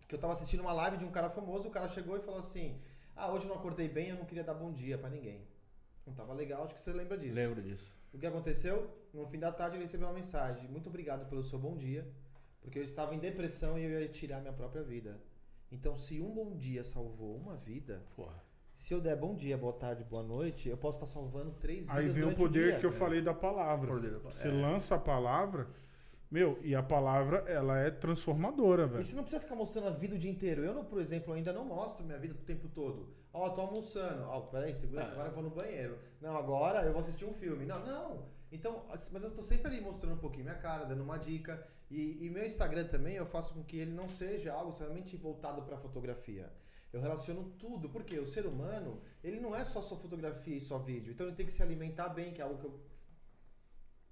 [0.07, 2.40] Que eu tava assistindo uma live de um cara famoso, o cara chegou e falou
[2.40, 2.79] assim:
[3.16, 5.46] Ah, hoje eu não acordei bem, eu não queria dar bom dia para ninguém.
[6.07, 7.35] Não tava legal, acho que você lembra disso.
[7.35, 7.92] Lembro disso.
[8.12, 8.90] O que aconteceu?
[9.12, 12.07] No fim da tarde ele recebeu uma mensagem: Muito obrigado pelo seu bom dia,
[12.61, 15.20] porque eu estava em depressão e eu ia tirar minha própria vida.
[15.70, 18.40] Então, se um bom dia salvou uma vida, Porra.
[18.77, 21.96] se eu der bom dia, boa tarde, boa noite, eu posso estar salvando três vidas.
[21.96, 22.79] Aí vem o poder dia.
[22.79, 23.92] que eu falei da palavra.
[24.20, 24.53] Você é.
[24.53, 25.68] lança a palavra,
[26.35, 29.05] meu, e a palavra ela é transformadora, E velho.
[29.05, 30.64] você não precisa ficar mostrando a vida o dia inteiro.
[30.64, 33.14] Eu, não, por exemplo, ainda não mostro minha vida o tempo todo.
[33.33, 34.25] Ó, tô almoçando.
[34.25, 35.12] Ó, peraí, segura, Ah.
[35.12, 35.97] agora eu vou no banheiro.
[36.20, 37.64] Não, agora eu vou assistir um filme.
[37.64, 38.27] Não, não.
[38.51, 41.64] Então, mas eu tô sempre ali mostrando um pouquinho minha cara, dando uma dica.
[41.88, 45.62] E, e meu Instagram também eu faço com que ele não seja algo somente voltado
[45.62, 46.53] para fotografia.
[46.92, 50.79] Eu relaciono tudo, porque o ser humano, ele não é só só fotografia e só
[50.79, 51.12] vídeo.
[51.12, 52.81] Então ele tem que se alimentar bem, que é algo que eu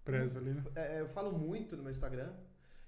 [0.05, 0.65] Preza ali, né?
[0.75, 2.33] é, eu falo muito no meu Instagram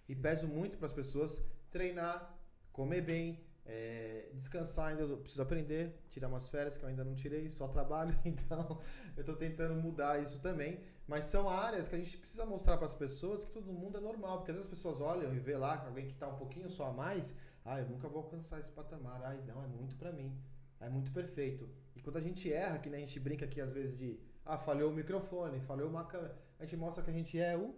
[0.09, 2.37] e peço muito para as pessoas treinar,
[2.73, 4.89] comer bem, é, descansar.
[4.89, 8.17] Ainda eu preciso aprender, tirar umas férias que eu ainda não tirei, só trabalho.
[8.25, 8.81] Então
[9.17, 10.81] eu estou tentando mudar isso também.
[11.07, 14.01] Mas são áreas que a gente precisa mostrar para as pessoas que todo mundo é
[14.01, 16.71] normal, porque às vezes as pessoas olham e vê lá alguém que está um pouquinho
[16.71, 19.21] só a mais, ah, eu nunca vou alcançar esse patamar.
[19.23, 20.35] Ai, não, é muito para mim.
[20.81, 21.69] É muito perfeito.
[21.95, 24.59] E quando a gente erra, que nem a gente brinca aqui às vezes de, ah,
[24.59, 27.75] falhou o microfone, falhou uma câmera, a gente mostra que a gente é o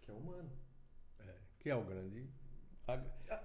[0.00, 0.50] que é humano.
[1.58, 2.28] Que é o grande.
[2.88, 3.00] a-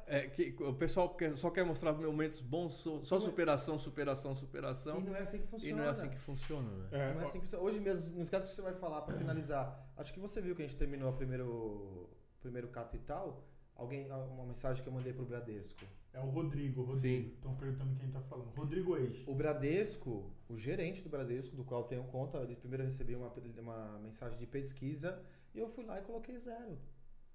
[0.08, 4.97] é, que o pessoal quer- só quer mostrar momentos bons, só, só superação, superação, superação.
[4.99, 5.78] E não é assim que E funciona.
[5.78, 6.88] não é assim que funciona, né?
[6.91, 7.63] É, Não é assim que funciona.
[7.63, 10.63] Hoje mesmo, nos casos que você vai falar pra finalizar, acho que você viu que
[10.63, 12.10] a gente terminou o primeiro,
[12.41, 13.43] primeiro cato e tal.
[13.75, 15.86] Alguém, uma mensagem que eu mandei pro Bradesco.
[16.15, 16.95] É o Rodrigo, Rodrigo.
[16.95, 17.34] Sim.
[17.36, 18.49] Estão perguntando quem tá falando.
[18.56, 19.28] Rodrigo Ex.
[19.28, 23.15] O Bradesco, o gerente do Bradesco, do qual eu tenho conta, ele primeiro eu recebi
[23.15, 25.21] uma, uma mensagem de pesquisa
[25.54, 26.80] e eu fui lá e coloquei zero.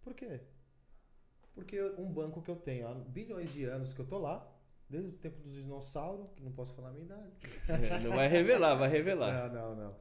[0.03, 0.40] Por quê?
[1.55, 4.51] Porque um banco que eu tenho há bilhões de anos que eu tô lá,
[4.88, 7.33] desde o tempo dos dinossauros, que não posso falar a minha idade.
[7.69, 9.51] É, Não vai revelar, vai revelar.
[9.51, 9.97] Não, não, não.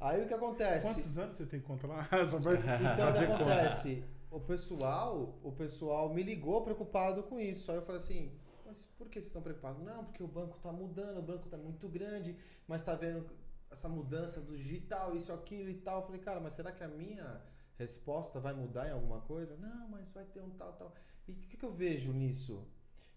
[0.00, 0.86] Aí o que acontece?
[0.86, 2.06] Quantos anos você tem conta lá?
[2.12, 4.04] Então o que acontece?
[4.34, 7.70] O pessoal, o pessoal me ligou preocupado com isso.
[7.70, 8.32] Aí eu falei assim,
[8.66, 9.80] mas por que vocês estão preocupados?
[9.80, 13.30] Não, porque o banco está mudando, o banco está muito grande, mas está vendo
[13.70, 16.00] essa mudança do digital, isso, aquilo e tal.
[16.00, 17.40] Eu falei, cara, mas será que a minha
[17.78, 19.56] resposta vai mudar em alguma coisa?
[19.56, 20.92] Não, mas vai ter um tal, tal.
[21.28, 22.66] E o que, que eu vejo nisso?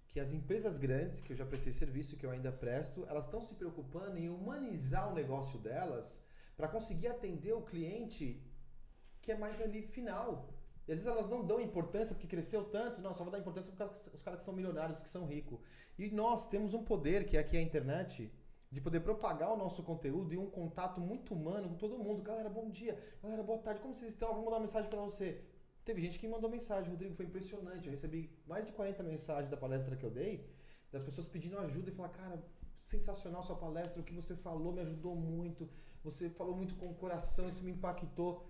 [0.08, 3.42] Que as empresas grandes, que eu já prestei serviço que eu ainda presto, elas estão
[3.42, 6.22] se preocupando em humanizar o negócio delas
[6.56, 8.40] para conseguir atender o cliente
[9.20, 10.57] que é mais ali final.
[10.88, 13.74] E às vezes elas não dão importância porque cresceu tanto, não, só vou dar importância
[13.74, 15.60] para os caras que são milionários, que são ricos.
[16.00, 18.32] E nós temos um poder, que é aqui a internet,
[18.72, 22.22] de poder propagar o nosso conteúdo e um contato muito humano com todo mundo.
[22.22, 22.98] Galera, bom dia.
[23.22, 23.82] Galera, boa tarde.
[23.82, 24.34] Como vocês estão?
[24.34, 25.42] Vou mandar uma mensagem para você.
[25.84, 27.88] Teve gente que mandou mensagem, Rodrigo, foi impressionante.
[27.88, 30.50] Eu recebi mais de 40 mensagens da palestra que eu dei,
[30.92, 32.44] das pessoas pedindo ajuda e falar, cara,
[32.82, 35.70] sensacional sua palestra, o que você falou me ajudou muito.
[36.04, 38.46] Você falou muito com o coração, isso me impactou.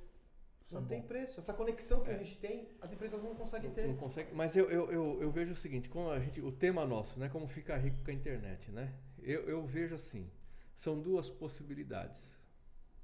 [0.67, 1.07] Isso Não é tem bom.
[1.07, 1.39] preço.
[1.39, 2.15] Essa conexão que É.
[2.15, 3.87] a gente tem, as empresas não conseguem Não, ter.
[3.87, 4.35] não consegue.
[4.35, 7.29] Mas eu, eu, eu, eu vejo o seguinte, como a gente, o tema nosso, né?
[7.29, 8.93] Como ficar rico com a internet, né?
[9.17, 10.29] Eu, eu vejo assim,
[10.75, 12.35] são duas possibilidades.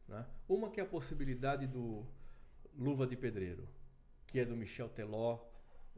[0.10, 0.26] Né?
[0.48, 2.06] Uma que é a possibilidade do
[2.78, 3.66] Luva de Pedreiro,
[4.28, 5.38] que é do Michel Teló.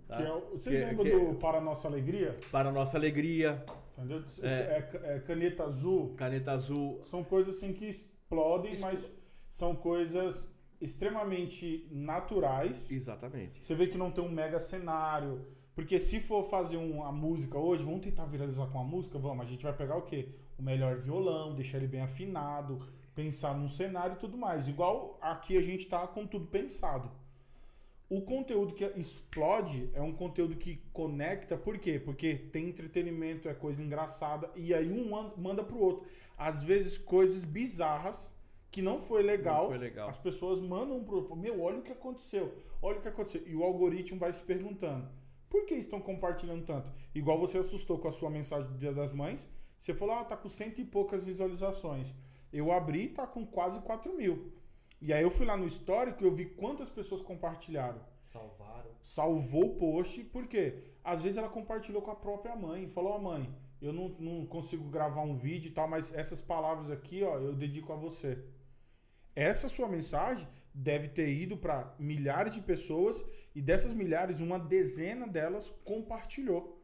[0.08, 0.18] tá?
[0.18, 2.40] Que é, você Que- lembra que- do Para Nossa Alegria?
[2.52, 3.66] Para nossa alegria,
[3.98, 4.24] Entendeu?
[4.44, 4.48] É.
[4.48, 6.14] É, é caneta azul.
[6.16, 7.02] caneta azul.
[7.06, 9.12] São coisas assim que explodem, Expl- mas
[9.50, 10.48] são coisas
[10.82, 12.90] extremamente naturais.
[12.90, 13.64] Exatamente.
[13.64, 15.46] Você vê que não tem um mega cenário.
[15.74, 19.20] Porque se for fazer uma música hoje, vamos tentar viralizar com a música?
[19.20, 20.30] Vamos, a gente vai pegar o quê?
[20.58, 22.80] O melhor violão, deixar ele bem afinado,
[23.14, 24.70] pensar num cenário e tudo mais.
[24.70, 27.12] Igual aqui a gente tá com tudo pensado.
[28.08, 32.00] O conteúdo que explode é um conteúdo que conecta, por quê?
[32.00, 36.06] Porque tem entretenimento, é coisa engraçada, e aí um man- manda pro outro.
[36.38, 38.32] Às vezes coisas bizarras
[38.76, 40.10] que não foi legal, Não foi legal.
[40.10, 43.42] as pessoas mandam pro meu, olha o que aconteceu, olha o que aconteceu.
[43.48, 45.08] E o algoritmo vai se perguntando,
[45.50, 46.92] por que estão compartilhando tanto?
[47.14, 50.36] Igual você assustou com a sua mensagem do Dia das Mães, você falou, ah, tá
[50.36, 52.14] com cento e poucas visualizações.
[52.52, 54.52] Eu abri e tá com quase 4 mil.
[55.02, 58.02] E aí eu fui lá no histórico e eu vi quantas pessoas compartilharam.
[58.24, 58.92] Salvaram.
[59.02, 60.80] Salvou o post, por quê?
[61.02, 62.90] Às vezes ela compartilhou com a própria mãe.
[62.90, 63.50] Falou, ó mãe,
[63.82, 67.54] eu não, não consigo gravar um vídeo e tal, mas essas palavras aqui, ó, eu
[67.54, 68.44] dedico a você.
[69.36, 75.28] Essa sua mensagem deve ter ido para milhares de pessoas e dessas milhares, uma dezena
[75.28, 76.82] delas compartilhou.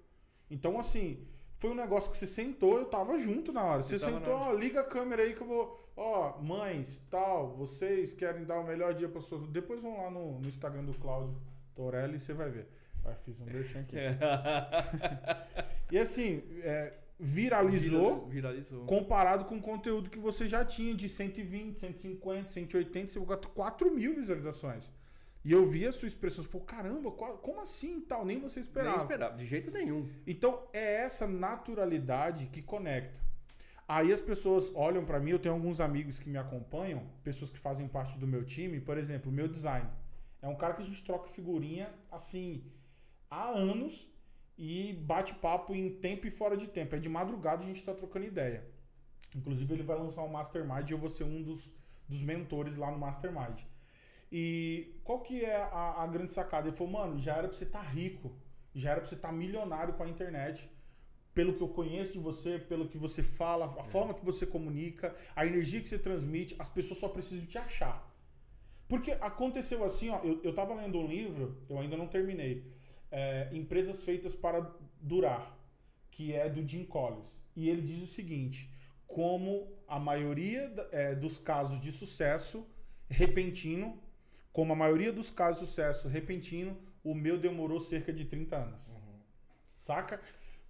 [0.50, 1.26] Então, assim,
[1.58, 3.82] foi um negócio que você sentou, eu tava junto na hora.
[3.82, 5.80] Você, Você sentou, ó, liga a câmera aí que eu vou.
[5.96, 9.48] Ó, mães, tal, vocês querem dar o melhor dia para suas.
[9.50, 11.40] Depois vão lá no, no Instagram do Cláudio
[11.76, 12.68] Torelli e você vai ver.
[13.04, 13.96] Ah, fiz um merchan aqui.
[15.92, 18.86] E assim, é, viralizou Viralizou.
[18.86, 23.94] comparado com o conteúdo que você já tinha de 120, 150, 180, você ficou 4
[23.94, 24.90] mil visualizações.
[25.46, 28.26] E eu vi a sua expressão, falou, caramba, como assim tal?
[28.26, 28.98] Nem você Nem esperava.
[28.98, 30.08] esperava, de jeito nenhum.
[30.26, 33.22] Então é essa naturalidade que conecta.
[33.88, 37.60] Aí as pessoas olham pra mim, eu tenho alguns amigos que me acompanham, pessoas que
[37.60, 39.88] fazem parte do meu time, por exemplo, o meu design.
[40.42, 42.64] É um cara que a gente troca figurinha assim
[43.30, 44.08] há anos
[44.64, 46.96] e bate papo em tempo e fora de tempo.
[46.96, 48.64] É de madrugada a gente tá trocando ideia.
[49.36, 51.74] Inclusive ele vai lançar um Mastermind e eu vou ser um dos,
[52.08, 53.60] dos mentores lá no Mastermind.
[54.32, 56.68] E qual que é a, a grande sacada?
[56.68, 58.38] Ele falou, mano, já era pra você estar rico,
[58.76, 60.70] já era pra você estar milionário com a internet.
[61.34, 65.16] Pelo que eu conheço de você, pelo que você fala, a forma que você comunica,
[65.36, 68.08] a energia que você transmite, as pessoas só precisam te achar.
[68.88, 72.72] Porque aconteceu assim, ó, eu, eu tava lendo um livro, eu ainda não terminei,
[73.12, 75.58] é, Empresas Feitas para Durar,
[76.10, 77.38] que é do Jim Collins.
[77.56, 78.72] E ele diz o seguinte,
[79.06, 82.66] como a maioria é, dos casos de sucesso
[83.10, 84.02] repentino,
[84.54, 88.98] como a maioria dos casos de sucesso repentino, o meu demorou cerca de 30 anos.
[89.76, 90.22] Saca?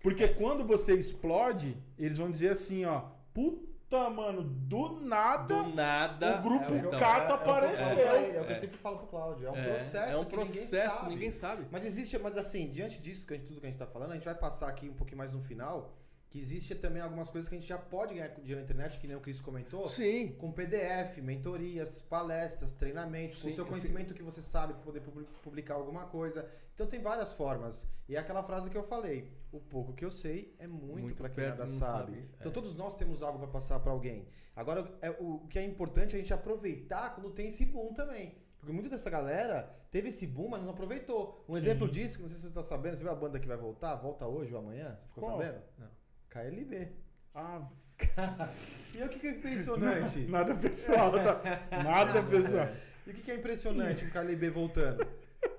[0.02, 3.71] Porque quando você explode, eles vão dizer assim, ó, puta,
[4.10, 6.40] mano, do nada Do nada.
[6.40, 7.86] o grupo É o que eu- Cata é- é o que eu apareceu.
[8.08, 8.56] É o que É.
[8.56, 9.48] eu sempre falo pro Cláudio.
[9.48, 10.14] É um É, processo.
[10.14, 11.62] É um que processo, ninguém ninguém sabe.
[11.64, 11.68] sabe.
[11.72, 14.12] Mas existe, mas assim, diante disso, que a gente, tudo que a gente tá falando,
[14.12, 15.94] a gente vai passar aqui um pouquinho mais no final,
[16.32, 19.06] que existe também algumas coisas que a gente já pode ganhar dinheiro na internet, que
[19.06, 19.90] nem o Cris comentou.
[19.90, 20.30] Sim.
[20.40, 23.70] Com PDF, mentorias, palestras, treinamentos, com o Sim, seu sim.
[23.72, 26.50] conhecimento que você sabe para poder publi- publicar alguma coisa.
[26.74, 27.86] Então tem várias formas.
[28.08, 31.16] E é aquela frase que eu falei: o pouco que eu sei é muito, Muito
[31.18, 32.14] para quem nada sabe.
[32.14, 32.30] sabe.
[32.40, 32.54] Então É.
[32.54, 34.26] todos nós temos algo para passar para alguém.
[34.56, 38.38] Agora, é, o que é importante é a gente aproveitar quando tem esse boom também.
[38.58, 41.44] Porque muita dessa galera teve esse boom, mas não aproveitou.
[41.50, 41.58] Um Sim.
[41.60, 43.58] exemplo disso, que não sei se você tá sabendo, você viu a banda que vai
[43.58, 43.96] voltar?
[43.96, 44.96] Volta hoje ou amanhã?
[44.96, 45.38] Você ficou Qual?
[45.38, 45.62] sabendo?
[45.78, 46.01] Não.
[46.32, 46.88] KLB.
[47.36, 47.62] Ah,
[48.96, 50.20] E o que que é impressionante?
[50.32, 51.40] nada pessoal, tá?
[51.84, 52.68] Nada pessoal.
[53.06, 55.06] E o que, que é impressionante o KLB voltando?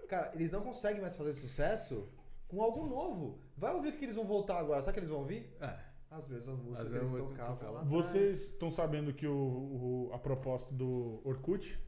[0.09, 2.09] Cara, eles não conseguem mais fazer sucesso
[2.49, 3.39] com algo novo.
[3.57, 4.81] Vai ouvir o que eles vão voltar agora.
[4.83, 5.57] Sabe o que eles vão ouvir?
[5.61, 5.77] É.
[6.11, 7.89] As mesmas músicas As que eles mesmas tocavam lá atrás.
[7.89, 11.79] Vocês estão sabendo que o, o- a proposta do Orkut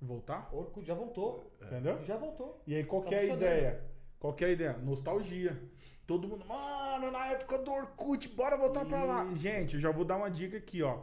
[0.00, 0.48] voltar?
[0.54, 1.52] Orkut já voltou.
[1.60, 2.02] Entendeu?
[2.04, 2.62] Já voltou.
[2.66, 3.42] E aí, qual Tá que é a funcionando.
[3.42, 3.84] ideia?
[4.24, 4.78] Qual que é a ideia?
[4.78, 5.60] Nostalgia.
[6.06, 9.28] Todo mundo, mano, na época do Orkut, bora voltar pra lá.
[9.34, 11.02] Gente, eu já vou dar uma dica aqui, ó.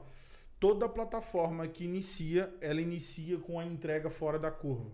[0.59, 4.89] Toda plataforma que inicia, ela inicia com a entrega fora da curva.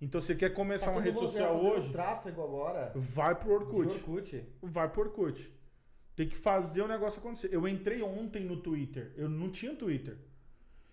[0.00, 1.90] Então, você quer começar Tá uma rede social hoje?
[1.90, 2.92] tráfego agora.
[2.94, 3.92] Vai pro Orkut.
[3.96, 4.44] Orkut.
[4.62, 5.52] Vai pro Orkut.
[6.14, 7.48] Tem que fazer o negócio acontecer.
[7.52, 9.12] Eu entrei ontem no Twitter.
[9.16, 10.16] Eu não tinha Twitter.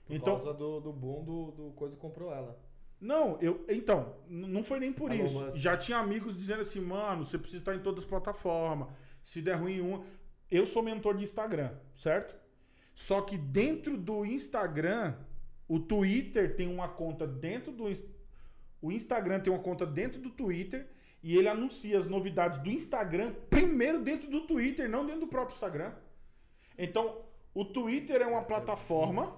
[0.07, 2.59] Por Então, causa do, do boom do, do coisa comprou ela.
[3.03, 3.65] Não, eu.
[3.67, 5.51] Então, não foi nem por isso.
[5.57, 8.87] Já tinha amigos dizendo assim, mano, você precisa estar em todas as plataformas.
[9.21, 10.05] Se der ruim em uma.
[10.49, 12.33] Eu sou mentor de Instagram, certo?
[12.95, 15.15] Só que dentro do Instagram,
[15.67, 17.91] o Twitter tem uma conta dentro do.
[18.81, 20.89] O Instagram tem uma conta dentro do Twitter
[21.21, 25.53] e ele anuncia as novidades do Instagram primeiro dentro do Twitter, não dentro do próprio
[25.53, 25.93] Instagram.
[26.77, 27.21] Então,
[27.53, 29.35] o Twitter é uma plataforma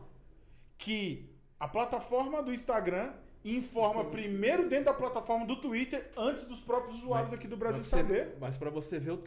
[0.78, 3.12] que a plataforma do Instagram
[3.46, 7.86] informa primeiro dentro da plataforma do Twitter antes dos próprios usuários aqui do Brasil Mas
[7.88, 8.38] você- saber.
[8.40, 9.22] Mas pra você ver o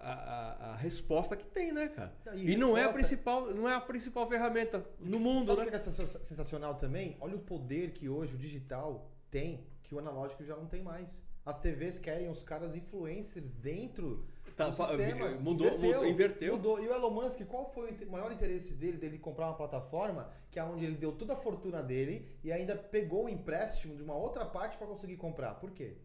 [0.00, 2.12] a, a- a resposta que tem, né, cara?
[2.24, 5.60] Não, E, não é a resposta- principal, não é a principal ferramenta no mundo, Sabe
[5.64, 5.70] né?
[5.70, 7.16] que é sensa- sensacional também?
[7.20, 11.22] Olha o poder que hoje o digital tem, que o analógico já não tem mais.
[11.44, 14.24] As TVs querem os caras influencers dentro
[14.58, 15.40] Tá, dos fa- sistemas.
[15.40, 16.56] mudou, mudou, inverteu.
[16.56, 16.82] Mudou.
[16.82, 20.58] E o Elon Musk, qual foi o maior interesse dele, dele comprar uma plataforma que
[20.58, 24.16] é onde ele deu toda a fortuna dele e ainda pegou o empréstimo de uma
[24.16, 25.54] outra parte para conseguir comprar?
[25.54, 25.96] Por quê?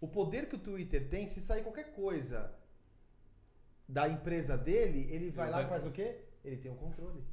[0.00, 2.54] O poder que o Twitter tem, se sair qualquer coisa
[3.88, 6.20] da empresa dele, ele vai Ele lá vai- e faz o quê?
[6.44, 7.24] Ele tem o controle.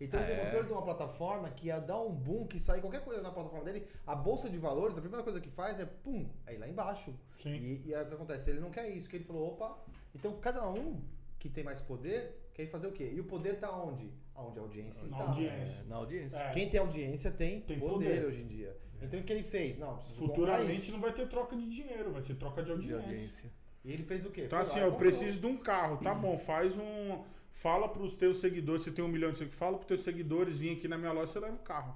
[0.00, 0.44] Então ele tem É.
[0.44, 3.64] controle de uma plataforma que ia dar um boom, que sair qualquer coisa na plataforma
[3.64, 7.14] dele, a bolsa de valores, a primeira coisa que faz é pum, aí lá embaixo.
[7.40, 7.54] Sim.
[7.54, 8.50] E, e aí o que acontece?
[8.50, 9.78] Ele não quer isso, que ele falou, opa,
[10.14, 11.00] então cada um
[11.38, 13.10] que tem mais poder quer fazer o quê?
[13.14, 14.12] E o poder tá onde?
[14.34, 15.24] Onde a audiência Na está.
[15.30, 15.80] audiência.
[15.82, 16.36] É, na audiência.
[16.36, 16.50] É.
[16.50, 18.26] Quem tem audiência tem, Tem poder, poder.
[18.26, 18.76] hoje em dia.
[19.00, 19.78] Então o que ele fez?
[19.78, 20.92] Não, Futuramente isso.
[20.92, 22.98] não vai ter troca de dinheiro, vai ser troca de De audiência.
[23.08, 23.52] audiência.
[23.84, 24.42] E ele fez o quê?
[24.44, 25.08] Então, Foi assim, lá eu comprou.
[25.10, 27.24] preciso de um carro, tá bom, faz um.
[27.52, 30.76] Fala pros teus seguidores, você tem um milhão de seguidores, fala pros teus seguidores virem
[30.76, 31.94] aqui na minha loja, você leva o carro.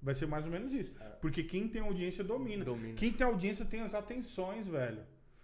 [0.00, 0.92] Vai ser mais ou menos isso.
[1.00, 1.08] É.
[1.20, 2.64] Porque quem tem audiência domina.
[2.64, 2.94] Domina.
[2.94, 5.02] Quem tem audiência tem as atenções, velho.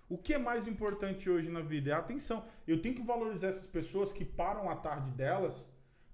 [0.09, 1.90] O que é mais importante hoje na vida?
[1.90, 2.44] É a atenção.
[2.66, 5.68] Eu tenho que valorizar essas pessoas que param a tarde delas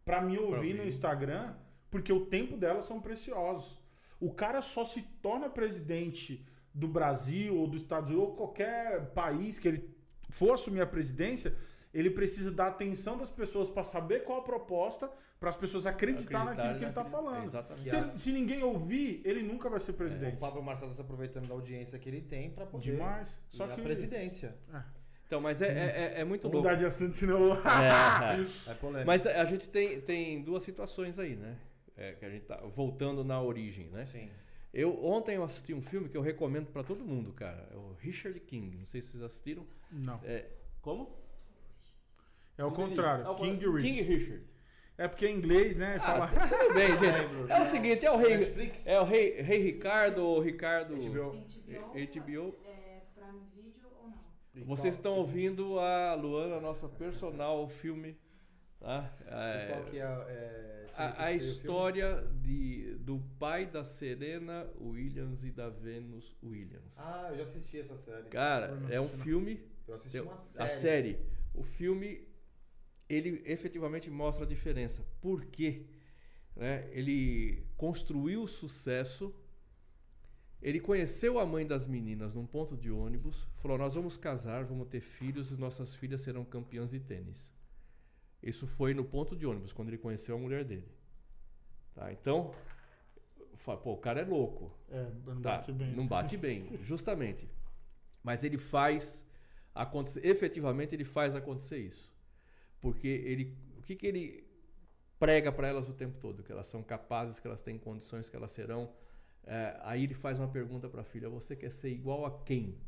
[0.05, 0.89] para me ouvir no ouvir.
[0.89, 1.55] Instagram,
[1.91, 3.79] porque o tempo delas são preciosos.
[4.21, 9.59] O cara só se torna presidente do Brasil ou dos Estados Unidos ou qualquer país
[9.59, 9.97] que ele
[10.29, 11.57] for assumir a presidência,
[11.94, 16.44] ele precisa da atenção das pessoas para saber qual a proposta, para as pessoas acreditar
[16.44, 17.44] naquilo que ele está falando.
[17.44, 17.88] Exatamente.
[17.90, 20.35] Se, ele- se ninguém ouvir, ele nunca vai ser presidente.
[20.37, 23.35] O Pablo Marcelo está aproveitando da audiência que ele tem para poder Demais.
[23.53, 23.81] ir Só que.
[23.83, 24.57] presidência.
[25.27, 25.72] Então, mas é, é,
[26.16, 26.68] é- é muito Vamos louco.
[26.68, 27.53] mudar de assunto, senão.
[27.53, 27.57] É.
[28.70, 29.07] É polêmico.
[29.07, 31.57] Mas a gente tem, tem duas situações aí, né?
[31.96, 34.03] É, que a gente tá voltando na origem, né?
[34.03, 34.29] Sim.
[34.72, 37.66] Eu ontem eu assisti um filme que eu recomendo pra todo mundo, cara.
[37.72, 38.77] É o Richard King.
[38.77, 39.66] Não sei se vocês assistiram.
[39.90, 40.20] Não.
[40.22, 40.44] É,
[40.83, 41.16] como?
[42.59, 43.25] É o contrário.
[43.25, 43.73] É o King contrário.
[43.77, 43.87] Rich.
[43.87, 44.47] King Richard.
[44.99, 45.99] É porque é inglês, né?
[45.99, 46.25] Fala.
[46.35, 47.21] Ah, tudo bem, gente.
[47.21, 47.53] Lembro.
[47.53, 48.87] É o seguinte, é o rei, Netflix?
[48.87, 51.33] é o rei, rei Ricardo ou Ricardo HBO.
[51.33, 52.57] HBO.
[52.64, 54.64] É, Prime Video ou não?
[54.64, 58.16] Vocês estão ouvindo a Luana, nossa personal filme,
[58.81, 59.14] tá?
[59.21, 65.45] e É, Qual que é, é, a, a história de, do pai da Serena Williams
[65.45, 66.99] e da Venus Williams.
[66.99, 68.29] Ah, eu já assisti essa série.
[68.31, 70.71] Cara, é um filme eu assisti uma a série.
[70.71, 71.19] série.
[71.55, 72.27] O filme,
[73.09, 75.05] ele efetivamente mostra a diferença.
[75.21, 75.87] Por quê?
[76.55, 76.88] Né?
[76.90, 79.35] Ele construiu o sucesso.
[80.61, 83.47] Ele conheceu a mãe das meninas num ponto de ônibus.
[83.57, 87.55] Falou: Nós vamos casar, vamos ter filhos e nossas filhas serão campeãs de tênis.
[88.42, 90.88] Isso foi no ponto de ônibus, quando ele conheceu a mulher dele.
[91.95, 92.12] Tá?
[92.12, 92.55] Então,
[93.83, 94.73] pô, o cara é louco.
[94.88, 95.92] É, não Tá, bate bem.
[95.92, 97.49] Não bate bem, justamente.
[98.23, 99.27] Mas ele faz
[99.75, 102.11] acontecer, efetivamente ele faz acontecer isso.
[102.87, 104.46] Porque ele, o que, que ele
[105.18, 106.44] prega para elas o tempo todo?
[106.44, 108.92] Que elas são capazes, que elas têm condições, que elas serão.
[109.42, 112.79] É, aí ele faz uma pergunta para a filha: Você quer ser igual a quem?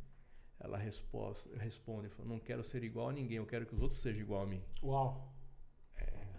[0.60, 4.20] Ela responde: fala, Não quero ser igual a ninguém, eu quero que os outros sejam
[4.20, 4.62] igual a mim.
[4.80, 5.34] Uau.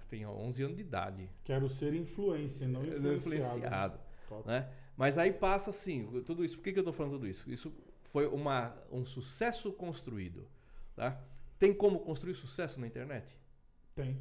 [0.08, 1.30] Tem 11 anos de idade.
[1.44, 3.16] Quero ser influência, não é influenciado.
[3.16, 4.00] influenciado.
[4.30, 4.48] Top.
[4.48, 4.72] né?
[4.96, 6.56] Mas aí passa assim, tudo isso.
[6.56, 7.52] Por que, que eu estou falando tudo isso?
[7.52, 10.48] Isso foi uma, um sucesso construído.
[10.96, 11.22] Tá?
[11.60, 13.38] Tem como construir sucesso na internet?
[14.04, 14.20] Tem.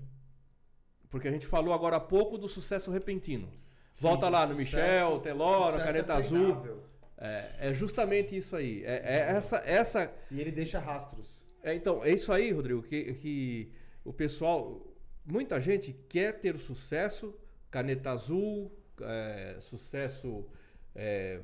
[1.11, 3.49] Porque a gente falou agora há pouco do sucesso repentino.
[3.93, 6.83] Sim, Volta lá no sucesso- Michel, Telora, Caneta é Azul.
[7.17, 8.85] É, é justamente isso aí.
[8.85, 11.45] É, é essa, essa, E ele deixa rastros.
[11.63, 13.73] é, então, é isso aí, Rodrigo, que, que
[14.05, 14.87] o pessoal,
[15.25, 17.35] muita gente quer ter o sucesso,
[17.71, 20.47] caneta azul, é, sucesso
[20.95, 21.41] é,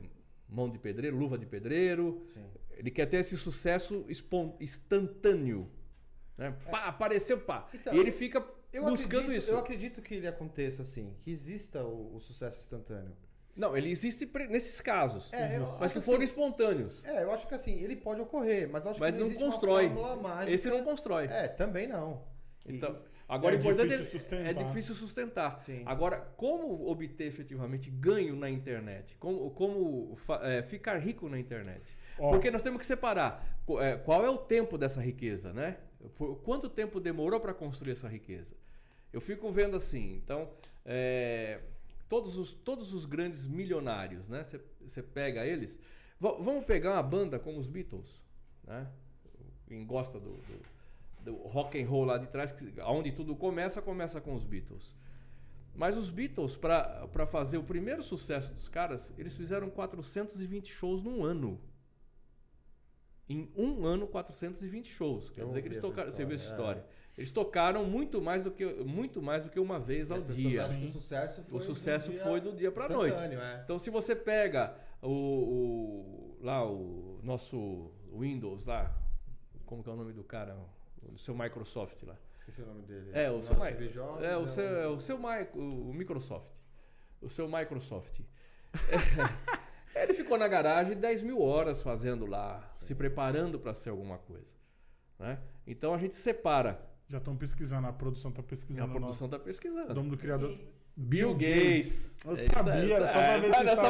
[0.48, 2.24] mão de pedreiro, luva de pedreiro.
[2.32, 2.44] Sim.
[2.76, 5.70] Ele quer ter esse sucesso espon- instantâneo.
[6.38, 6.54] Né?
[6.70, 7.68] Pá, apareceu, pá.
[7.72, 9.50] Então, e ele fica Eu buscando acredito, isso.
[9.50, 13.16] Eu acredito que ele aconteça assim, que exista o, o sucesso instantâneo.
[13.56, 15.32] Não, ele existe nesses casos.
[15.32, 17.04] É, eu mas que assim- foram espontâneos.
[17.04, 19.44] É, eu acho que assim, ele pode ocorrer, mas eu acho Mas que não existe
[19.44, 19.86] constrói.
[19.86, 20.50] uma fórmula mágica.
[20.52, 21.26] Esse não constrói.
[21.26, 22.24] É, também não.
[22.66, 24.46] E- Então, agora É o importante difícil é, sustentar.
[24.50, 25.56] é difícil sustentar.
[25.56, 25.84] Sim.
[25.86, 29.14] Agora, como obter efetivamente ganho na internet?
[29.20, 31.96] Como, como é, ficar rico na internet?
[32.18, 32.30] Ó.
[32.30, 35.76] Porque nós temos que separar é, qual é o tempo dessa riqueza, né?
[36.10, 38.54] Por quanto tempo demorou para construir essa riqueza?
[39.12, 40.50] Eu fico vendo assim, então,
[40.84, 41.60] é,
[42.08, 44.42] todos, os, todos os grandes milionários, né?
[44.80, 45.78] Você pega eles.
[46.18, 48.22] Va- vamos pegar uma banda como os Beatles,
[48.64, 48.88] né?
[49.66, 50.60] Quem gosta do, do,
[51.24, 54.94] do rock and roll lá de trás, que- onde tudo começa, começa com os Beatles.
[55.76, 61.24] Mas os Beatles, para fazer o primeiro sucesso dos caras, eles fizeram 420 shows num
[61.24, 61.60] ano.
[63.28, 65.30] Em um ano, 420 shows.
[65.30, 66.10] Quer Eu dizer que eles tocaram.
[66.10, 66.84] Você viu essa história, história?
[67.16, 70.46] Eles tocaram muito mais do que, muito mais do que uma vez ao as pessoas
[70.46, 70.62] dia.
[70.86, 73.16] o sucesso foi O sucesso do dia foi do dia pra noite.
[73.18, 73.60] É.
[73.64, 78.94] Então, se você pega o, o- lá o nosso Windows lá,
[79.64, 80.56] como que é o nome do cara?
[81.12, 82.16] O seu Microsoft lá.
[82.36, 83.10] Esqueci o nome dele.
[83.14, 85.58] É, o Não seu, Mi- Steve Jobs, é, o seu, é o seu o,
[85.90, 86.50] o Microsoft.
[87.22, 88.20] O seu Microsoft.
[89.94, 94.46] Ele ficou na garagem 10 mil horas fazendo lá, se preparando para ser alguma coisa.
[95.18, 95.38] né?
[95.66, 96.80] Então a gente separa.
[97.06, 98.86] Já estão pesquisando, a produção está pesquisando.
[98.92, 99.92] A o produção está pesquisando.
[99.92, 100.50] O nome do criador.
[100.50, 100.92] Gates.
[100.96, 102.18] Bill Gates.
[102.24, 103.12] Eu É sabia, é, era só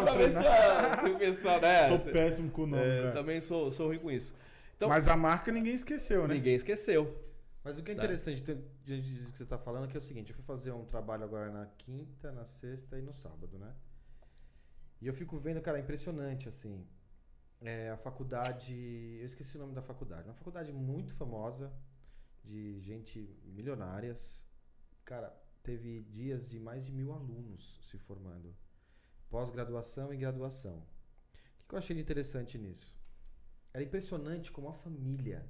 [0.03, 1.89] pra é, ver se ver se, o pessoal, né?
[1.89, 4.35] Sou péssimo com o nome, é, também sou, sou ruim com isso.
[4.77, 6.35] Então, Mas a marca ninguém esqueceu, né?
[6.35, 7.17] ninguém esqueceu.
[7.63, 8.03] Mas o que é Tá.
[8.03, 10.45] interessante de- diante disso que você está falando é que é o seguinte, eu fui
[10.45, 13.73] fazer um trabalho agora na quinta, na sexta e no sábado, né?
[15.05, 16.75] E eu fico vendo, cara, impressionante, assim.
[17.61, 18.75] É, a faculdade.
[19.21, 20.27] Eu esqueci o nome da faculdade.
[20.27, 21.71] Uma faculdade muito famosa,
[22.43, 24.47] de gente milionárias.
[25.05, 25.29] Cara,
[25.63, 28.57] teve dias de mais de mil alunos se formando.
[29.29, 30.79] Pós-graduação e graduação.
[31.61, 32.97] O que eu achei interessante nisso?
[33.75, 35.47] Era impressionante como a família.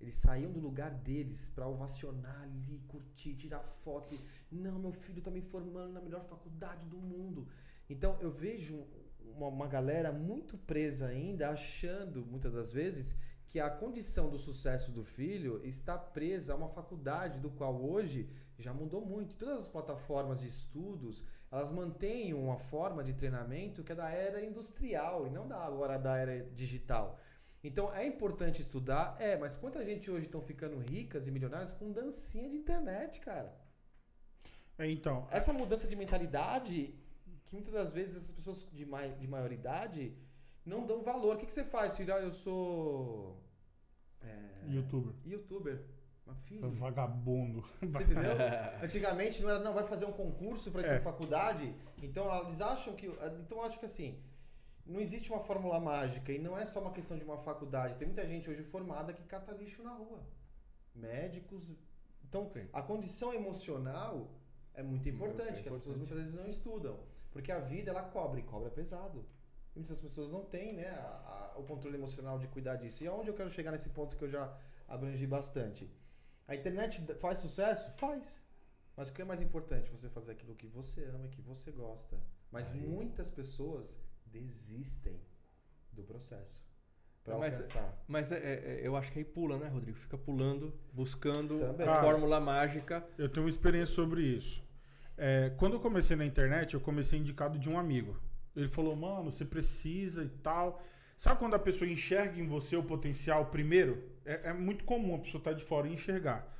[0.00, 4.14] Eles saíam do lugar deles para ovacionar ali, curtir, tirar foto.
[4.50, 7.46] E, Não, meu filho tá me formando na melhor faculdade do mundo.
[7.92, 8.86] Então eu vejo
[9.20, 13.16] uma, uma galera muito presa ainda, achando muitas das vezes
[13.46, 18.30] que a condição do sucesso do filho está presa a uma faculdade do qual hoje
[18.58, 19.36] já mudou muito.
[19.36, 24.42] Todas as plataformas de estudos, elas mantêm uma forma de treinamento que é da era
[24.42, 27.18] industrial e não da agora da era digital.
[27.62, 31.92] Então é importante estudar, é, mas quanta gente hoje estão ficando ricas e milionárias com
[31.92, 33.54] dancinha de internet, cara?
[34.78, 36.94] É, então, Essa mudança de mentalidade,
[37.52, 40.16] que muitas das vezes essas pessoas de, mai, de maior idade
[40.64, 41.36] não dão valor.
[41.36, 42.14] O que, que você faz, filho?
[42.14, 43.38] Ah, eu sou.
[44.22, 45.12] é, youtuber.
[45.26, 45.84] youtuber.
[46.24, 47.62] Mas, filho, Vagabundo.
[47.82, 48.36] você entendeu?
[48.82, 51.00] Antigamente não era, não, vai fazer um concurso para ir É.
[51.00, 51.74] faculdade.
[52.02, 53.06] Então eles acham que.
[53.42, 54.18] Então eu acho que assim.
[54.84, 57.96] Não existe uma fórmula mágica e não é só uma questão de uma faculdade.
[57.98, 60.20] Tem muita gente hoje formada que cata lixo na rua.
[60.94, 61.72] Médicos.
[62.24, 62.66] Então, Sim.
[62.72, 64.28] a condição emocional
[64.74, 66.98] é muito importante, que as pessoas muitas vezes não estudam.
[67.32, 69.24] Porque a vida, ela cobra, e cobra pesado.
[69.74, 73.02] E muitas pessoas não têm né, a- a- o controle emocional de cuidar disso.
[73.02, 74.54] E aonde eu quero chegar nesse ponto que eu já
[74.86, 75.90] abrangi bastante?
[76.46, 77.92] A internet faz sucesso?
[77.94, 78.42] Faz.
[78.94, 79.90] Mas o que é mais importante?
[79.90, 82.20] Você fazer aquilo que você ama e que você gosta.
[82.50, 82.78] Mas Aí.
[82.78, 85.18] muitas pessoas desistem
[85.92, 86.62] do processo.
[87.24, 88.04] Pra Mas- alcançar.
[88.08, 89.96] Mas é- é- eu acho que aí pula, né, Rodrigo?
[89.96, 91.86] Fica pulando, buscando Também.
[91.86, 93.02] a Cara, fórmula mágica.
[93.16, 94.62] Eu tenho uma experiência sobre isso.
[95.16, 98.18] É, quando eu comecei na internet, eu comecei indicado de um amigo.
[98.56, 100.82] Ele falou, mano, você precisa e tal.
[101.16, 104.02] Sabe quando a pessoa enxerga em você o potencial primeiro?
[104.24, 106.50] É, é muito comum a pessoa estar de fora e enxergar.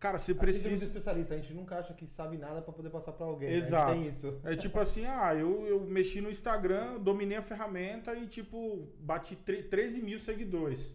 [0.00, 0.84] Cara, você Assim, precisa.
[0.84, 3.50] especialista, a gente nunca acha que sabe nada pra poder passar pra alguém.
[3.50, 3.56] né?
[3.56, 3.92] Exato.
[3.92, 4.40] Tem isso.
[4.44, 9.34] É tipo assim, ah, eu, eu mexi no Instagram, dominei a ferramenta e, tipo, bati
[9.34, 10.94] tre- 13 mil seguidores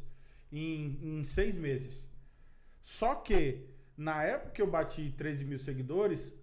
[0.52, 2.10] em, em seis meses.
[2.82, 3.66] Só que,
[3.98, 6.34] na época que eu bati 13 mil seguidores,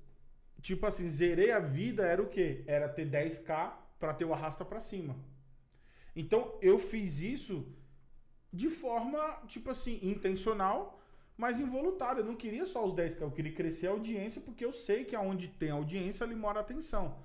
[0.60, 2.64] tipo assim, zerei a vida era o quê?
[2.66, 5.16] Era ter 10k pra ter o arrasta pra cima.
[6.14, 7.66] Então, eu fiz isso
[8.52, 11.00] de forma, tipo assim, intencional,
[11.36, 12.20] mas involuntária.
[12.20, 15.16] Eu não queria só os 10k, eu queria crescer a audiência, porque eu sei que
[15.16, 17.18] aonde tem audiência ali mora a atenção.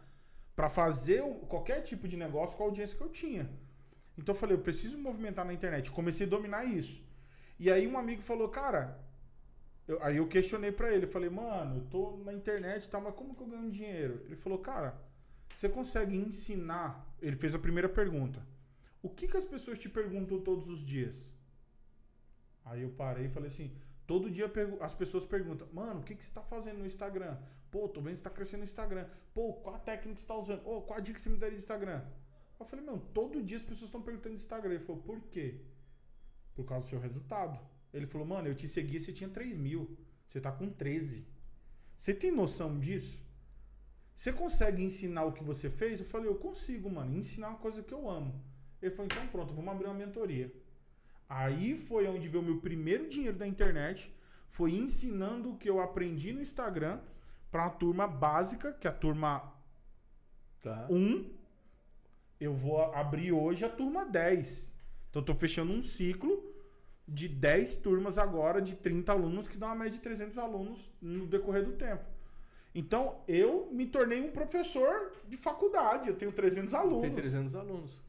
[0.55, 3.49] Pra fazer qualquer tipo de negócio com a audiência que eu tinha.
[4.17, 5.91] Então eu falei, eu preciso movimentar na internet.
[5.91, 7.03] Comecei a dominar isso.
[7.59, 9.05] E aí um amigo falou, cara.
[9.88, 13.13] Eu- aí eu questionei pra ele, falei, mano, eu tô na internet e tal, mas
[13.15, 14.21] como que eu ganho dinheiro?
[14.25, 14.99] Ele falou, cara,
[15.53, 17.15] você consegue ensinar.
[17.21, 18.45] Ele fez a primeira pergunta.
[19.01, 21.33] O que, que as pessoas te perguntam todos os dias?
[22.63, 23.71] Aí eu parei e falei assim:
[24.07, 27.38] todo dia as pessoas perguntam, mano, o que, que você tá fazendo no Instagram?
[27.69, 29.07] Pô, tô vendo que você tá crescendo no Instagram.
[29.33, 30.67] Pô, qual a técnica que você tá usando?
[30.67, 32.03] Ô, qual a dica que você me daria de Instagram?
[32.59, 34.73] Eu falei, meu, todo dia as pessoas estão perguntando de Instagram.
[34.75, 35.61] Ele falou, por quê?
[36.55, 37.59] Por causa do seu resultado.
[37.95, 39.97] Ele falou, mano, eu te segui você tinha 3 mil.
[40.27, 41.25] Você tá com 13.
[41.97, 43.23] Você tem noção disso?
[44.15, 45.99] Você consegue ensinar o que você fez?
[45.99, 47.15] Eu falei, eu consigo, mano.
[47.15, 48.39] Ensinar uma coisa que eu amo.
[48.81, 50.53] Ele falou, então pronto, vamos abrir uma mentoria.
[51.27, 54.13] Aí foi onde veio o meu primeiro dinheiro da internet.
[54.49, 56.99] Foi ensinando o que eu aprendi no Instagram
[57.49, 59.55] para uma turma básica, que é a turma
[60.65, 60.87] Tá.
[60.89, 61.31] 1.
[62.39, 64.67] Eu vou abrir hoje a turma 10.
[65.09, 66.44] Então eu tô fechando um ciclo
[67.08, 71.28] de 10 turmas agora, de 30 alunos, que dá uma média de 300 alunos no
[71.28, 72.03] decorrer do tempo.
[72.74, 76.10] Então eu me tornei um professor de faculdade.
[76.10, 77.01] Eu tenho 300 alunos.
[77.01, 78.01] Tem 300 alunos.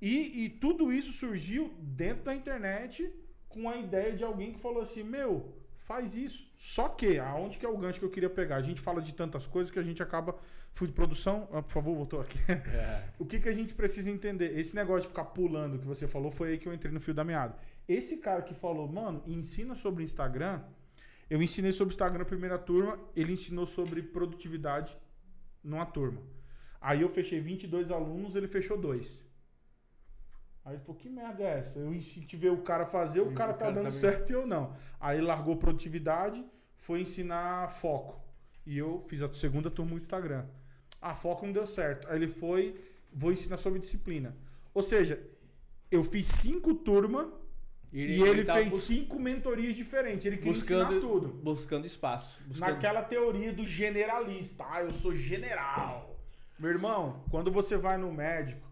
[0.00, 3.12] E, e tudo isso surgiu dentro da internet
[3.48, 6.50] com a ideia de alguém que falou assim: Meu, faz isso.
[6.56, 8.56] Só que, aonde que é o gancho que eu queria pegar?
[8.56, 10.34] A gente fala de tantas coisas que a gente acaba.
[10.72, 12.38] Fui de produção, ah, por favor, voltou aqui.
[12.48, 13.04] É.
[13.18, 14.56] O que, que a gente precisa entender?
[14.56, 17.12] Esse negócio de ficar pulando que você falou foi aí que eu entrei no fio
[17.12, 17.56] da meada.
[17.92, 20.62] Esse cara que falou, mano, ensina sobre Instagram.
[21.28, 24.96] Eu ensinei sobre Instagram na primeira turma, ele ensinou sobre produtividade
[25.62, 26.22] numa turma.
[26.80, 29.26] Aí eu fechei 22 alunos, ele fechou dois.
[30.64, 31.80] Aí ele falou, que merda é essa?
[31.80, 33.98] Eu incentivei o cara a fazer, o cara o tá cara dando também.
[33.98, 34.72] certo e eu não.
[35.00, 36.44] Aí ele largou produtividade,
[36.76, 38.22] foi ensinar foco.
[38.64, 40.46] E eu fiz a segunda turma no Instagram.
[41.02, 42.08] Ah, foco não deu certo.
[42.08, 42.80] Aí ele foi,
[43.12, 44.36] vou ensinar sobre disciplina.
[44.72, 45.20] Ou seja,
[45.90, 47.40] eu fiz cinco turmas
[47.92, 50.24] e ele, tá fez bus- cinco mentorias diferentes.
[50.26, 51.28] Ele queria buscando, ensinar tudo.
[51.28, 52.40] buscando espaço.
[52.46, 52.70] Buscando...
[52.70, 54.64] Naquela teoria do generalista.
[54.68, 56.16] Ah, eu sou general.
[56.58, 58.68] Meu irmão, quando você vai no médico,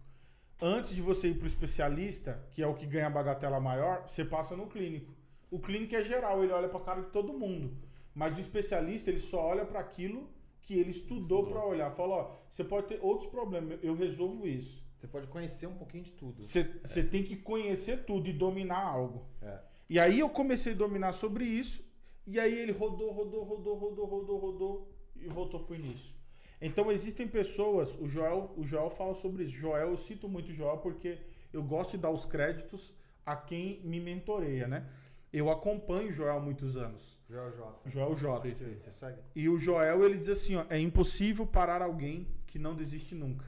[0.61, 4.23] antes de você ir pro especialista, que é o que ganha a bagatela maior, você
[4.23, 5.13] passa no clínico.
[5.51, 7.75] O clínico é geral, ele olha pra cara de todo mundo.
[8.13, 10.29] Mas o especialista, ele só olha para aquilo
[10.61, 11.45] que ele estudou Estudou.
[11.45, 11.89] para olhar.
[11.91, 14.83] Fala, ó, você pode ter outros problemas, eu resolvo isso.
[14.99, 16.43] Você pode conhecer um pouquinho de tudo.
[16.43, 19.25] Você você tem que conhecer tudo e dominar algo.
[19.41, 19.59] É.
[19.89, 21.81] E aí eu comecei a dominar sobre isso,
[22.27, 26.13] e aí ele rodou, rodou, rodou, rodou, rodou, rodou e voltou pro início.
[26.61, 29.57] Então existem pessoas, o Joel, o Joel fala sobre isso.
[29.57, 31.17] Joel, eu cito muito o Joel porque
[31.53, 32.93] eu gosto de dar os créditos
[33.25, 34.85] a quem me mentoreia, né?
[35.31, 37.17] Eu acompanho o Joel há muitos anos.
[37.29, 37.79] Joel J.
[37.85, 38.49] Joel J.
[38.49, 39.21] Você segue?
[39.35, 43.45] E o Joel, ele diz assim, ó, é impossível parar alguém que não desiste nunca.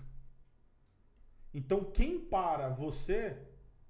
[1.54, 3.38] Então, quem para você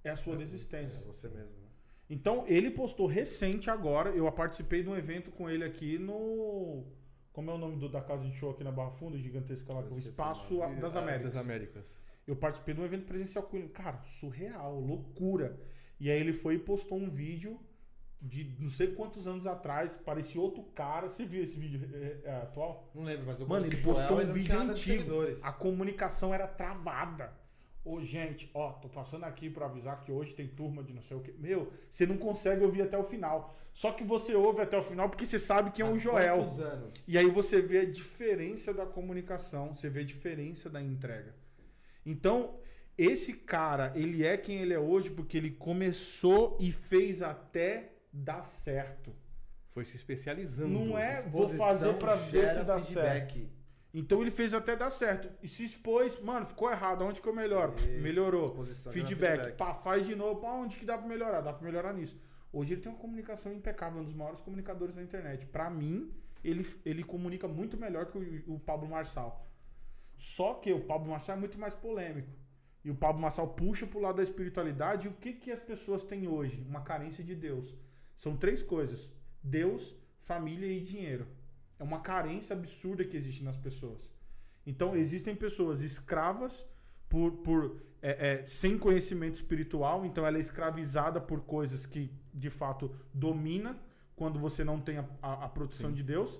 [0.03, 1.05] é a sua É desistência.
[1.05, 1.51] você mesmo.
[1.51, 1.67] né?
[2.09, 6.83] Então, ele postou recente agora, eu participei de um evento com ele aqui no...
[7.31, 9.83] Como é o nome do- da casa de show aqui na Barra Funda, gigantesca lá,
[9.83, 11.33] com o Espaço das Ah, Américas.
[11.33, 11.97] Das Américas.
[12.27, 13.69] Eu participei de um evento presencial com ele.
[13.69, 15.57] Cara, surreal, loucura.
[15.99, 17.57] E aí ele foi e postou um vídeo
[18.21, 21.07] de não sei quantos anos atrás, parecia outro cara.
[21.07, 22.91] Você viu esse vídeo é, é, atual?
[22.93, 25.13] Não lembro, mas eu Mano, ele postou um vídeo antigo.
[25.43, 27.33] A comunicação era travada.
[27.83, 31.17] Ô, gente, ó, tô passando aqui pra avisar que hoje tem turma de não sei
[31.17, 31.33] o quê.
[31.37, 33.55] Meu, você não consegue ouvir até o final.
[33.73, 36.41] Só que você ouve até o final porque você sabe quem é o Joel.
[36.41, 37.07] Anos?
[37.07, 41.33] E aí você vê a diferença da comunicação, você vê a diferença da entrega.
[42.05, 42.59] Então,
[42.97, 48.43] esse cara, ele é quem ele é hoje porque ele começou e fez até dar
[48.43, 49.15] certo.
[49.69, 50.69] Foi se especializando.
[50.69, 53.39] Não é vou fazer pra ver se dá certo.
[53.91, 54.05] Feedback.
[54.05, 55.29] Então ele fez até dar certo.
[55.41, 57.03] E se expôs, mano, ficou errado.
[57.03, 57.75] Onde que eu melhoro?
[57.75, 58.65] Isso, Melhorou.
[58.65, 59.57] gera Feedback.
[59.57, 60.39] Pá, faz de novo.
[60.39, 61.41] Pá, onde que dá pra melhorar?
[61.41, 62.19] Dá pra melhorar nisso.
[62.53, 65.45] Hoje ele tem uma comunicação impecável, um dos maiores comunicadores da internet.
[65.45, 66.11] Pra mim,
[66.43, 69.47] ele, ele comunica muito melhor que o, o Pablo Marçal.
[70.17, 72.29] Só que o Pablo Marçal é muito mais polêmico.
[72.83, 75.07] E o Pablo Marçal puxa pro lado da espiritualidade.
[75.07, 76.65] E o que, que as pessoas têm hoje?
[76.67, 77.73] Uma carência de Deus.
[78.15, 79.09] São três coisas:
[79.43, 81.27] Deus, família e dinheiro.
[81.81, 84.07] É uma carência absurda que existe nas pessoas.
[84.67, 86.63] Então, existem pessoas escravas
[87.09, 92.51] por, por é, é, sem conhecimento espiritual, então ela é escravizada por coisas que de
[92.51, 93.75] fato domina
[94.15, 95.95] quando você não tem a, a, a proteção Sim.
[95.95, 96.39] de Deus.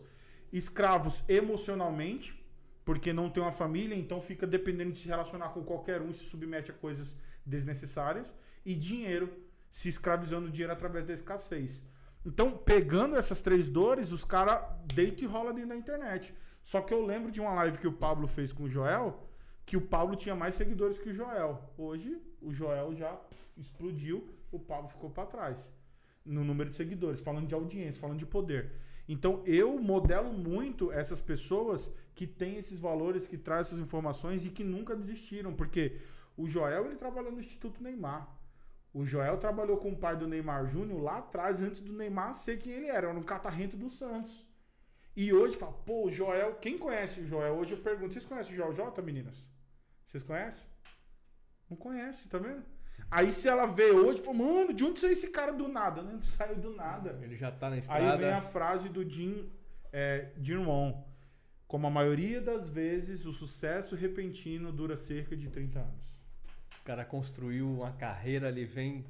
[0.54, 2.40] Escravos emocionalmente,
[2.86, 6.14] porque não tem uma família, então fica dependendo de se relacionar com qualquer um e
[6.14, 8.36] se submete a coisas desnecessárias.
[8.64, 9.28] E dinheiro,
[9.72, 11.82] se escravizando o dinheiro através da escassez.
[12.26, 14.64] Então, pegando essas três dores, os caras
[14.94, 16.34] deitam e rolam dentro da internet.
[16.64, 19.28] Só que eu lembro de uma live que o Pablo fez com o Joel,
[19.66, 21.74] que o Pablo tinha mais seguidores que o Joel.
[21.78, 25.72] Hoje, o Joel já pff, explodiu, o Pablo ficou para trás
[26.24, 28.72] no número de seguidores, falando de audiência, falando de poder.
[29.08, 34.50] Então, eu modelo muito essas pessoas que têm esses valores, que trazem essas informações e
[34.50, 36.00] que nunca desistiram, porque
[36.38, 38.30] o Joel ele trabalhou no Instituto Neymar.
[38.94, 42.58] O Joel trabalhou com o pai do Neymar Júnior lá atrás, antes do Neymar ser
[42.60, 44.46] quem ele era, era um catarrento do Santos.
[45.16, 47.54] E hoje fala, pô, o Joel, quem conhece o Joel?
[47.56, 49.48] Hoje eu pergunto, vocês conhecem o Joel J, meninas?
[50.06, 50.68] Vocês conhecem?
[51.70, 52.64] Não conhece, tá vendo?
[53.10, 56.02] Aí se ela vê hoje, fala, mano, de onde saiu esse cara do nada?
[56.02, 57.18] Não saiu do nada.
[57.22, 58.18] Ele já tá na Aí estrada.
[58.18, 59.50] vem a frase do Jim,
[59.92, 60.64] é, Jim.
[61.68, 66.11] Como a maioria das vezes, o sucesso repentino dura cerca de 30 anos.
[66.82, 69.06] O cara construiu uma carreira ali, vem.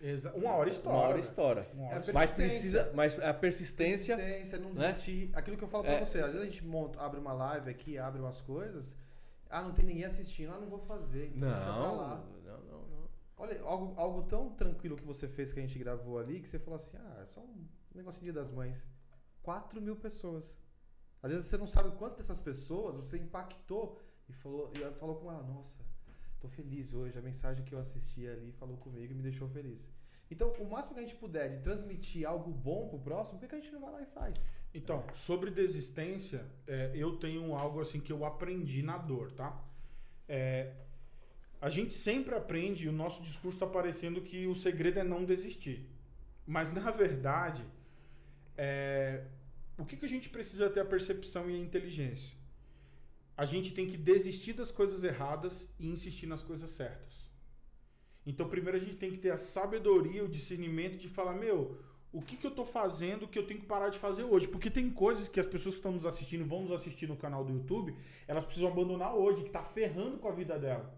[0.00, 0.96] Exa uma hora história.
[0.98, 1.24] Uma hora velho.
[1.28, 1.66] história.
[1.74, 2.20] Uma hora É, história.
[2.20, 2.92] Mas precisa.
[2.94, 4.16] Mas a persistência.
[4.16, 4.88] Persistência, não né?
[4.88, 5.30] desistir.
[5.34, 6.04] Aquilo que eu falo pra É.
[6.04, 8.96] você, às vezes a gente monta, abre uma live aqui, abre umas coisas.
[9.50, 11.32] Ah, não tem ninguém assistindo, ah, não vou fazer.
[11.34, 12.24] Então deixa pra Não, lá.
[12.44, 13.08] não, não, não.
[13.36, 16.58] Olha, algo, algo tão tranquilo que você fez que a gente gravou ali, que você
[16.58, 18.86] falou assim, ah, é só um negocinho de dia das mães.
[19.42, 20.58] 4 mil pessoas.
[21.22, 25.30] Às vezes você não sabe quanto dessas pessoas você impactou e falou, e falou com
[25.32, 25.76] ela, nossa,
[26.40, 29.88] tô feliz hoje, a mensagem que eu assisti ali falou comigo e me deixou feliz.
[30.30, 33.54] Então, o máximo que a gente puder de transmitir algo bom pro próximo, por que
[33.54, 34.44] a gente não vai lá e faz?
[34.74, 39.58] Então, sobre desistência, é, eu tenho algo assim que eu aprendi na dor, tá?
[40.28, 40.74] É,
[41.60, 45.24] a gente sempre aprende, e o nosso discurso está parecendo que o segredo é não
[45.24, 45.88] desistir.
[46.46, 47.64] Mas, na verdade,
[48.56, 49.24] é,
[49.76, 52.37] o que, que a gente precisa ter a percepção e a inteligência?
[53.38, 57.30] A gente tem que desistir das coisas erradas e insistir nas coisas certas.
[58.26, 61.78] Então, primeiro a gente tem que ter a sabedoria, o discernimento de falar, meu,
[62.12, 64.48] o que, que eu tô fazendo que eu tenho que parar de fazer hoje?
[64.48, 67.44] Porque tem coisas que as pessoas que estão nos assistindo, vão nos assistir no canal
[67.44, 67.94] do YouTube,
[68.26, 70.92] elas precisam abandonar hoje, que tá ferrando com a vida dela.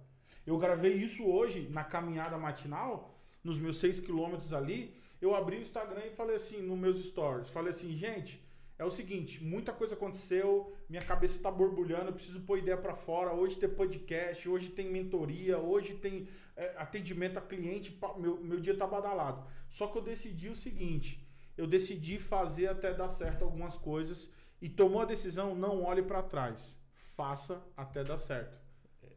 [0.47, 3.15] Eu gravei isso hoje na caminhada matinal,
[3.45, 4.97] nos meus 6 quilômetros ali.
[5.21, 8.43] Eu abri o Instagram e falei assim, nos meus stories, falei assim, gente,
[8.81, 12.95] é o seguinte, muita coisa aconteceu, minha cabeça tá borbulhando, eu preciso pôr ideia para
[12.95, 13.31] fora.
[13.31, 16.27] Hoje tem podcast, hoje tem mentoria, hoje tem
[16.57, 19.47] é, atendimento a cliente, meu, meu dia tá badalado.
[19.69, 21.29] Só que eu decidi o seguinte,
[21.59, 24.31] eu decidi fazer até dar certo algumas coisas
[24.63, 28.59] e tomou a decisão, não olhe para trás, faça até dar certo.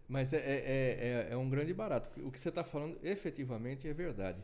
[0.09, 2.09] Mas é, é, é, é um grande barato.
[2.21, 4.43] O que você está falando efetivamente é verdade.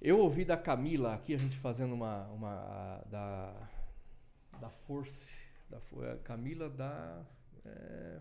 [0.00, 2.28] Eu ouvi da Camila aqui, a gente fazendo uma.
[2.28, 3.68] uma da,
[4.60, 5.44] da Force.
[5.68, 5.78] Da,
[6.12, 7.24] a Camila da.
[7.64, 8.20] É,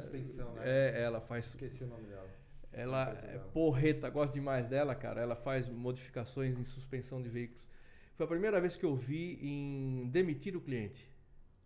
[0.00, 0.62] suspensão, né?
[0.64, 1.46] É, ela faz.
[1.46, 2.28] Esqueci o nome dela.
[2.72, 5.20] Ela é porreta, gosto demais dela, cara.
[5.20, 7.66] Ela faz modificações em suspensão de veículos.
[8.14, 11.08] Foi a primeira vez que eu vi em demitir o cliente.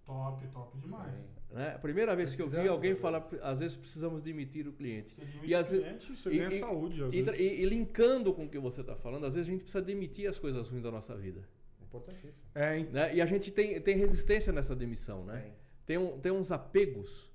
[0.04, 1.14] Top, top demais.
[1.50, 1.74] Né?
[1.74, 5.16] A primeira vez que eu vi alguém falar, às vezes precisamos demitir o cliente.
[5.42, 7.02] e às cliente, você ganha e, saúde.
[7.02, 7.40] E, vezes.
[7.40, 10.28] E, e linkando com o que você está falando, às vezes a gente precisa demitir
[10.28, 11.42] as coisas ruins da nossa vida.
[11.90, 12.46] Importantíssimo.
[12.54, 13.14] É, né?
[13.14, 15.40] E a gente tem, tem resistência nessa demissão, né?
[15.40, 15.54] Tem,
[15.86, 17.30] tem, um, tem uns apegos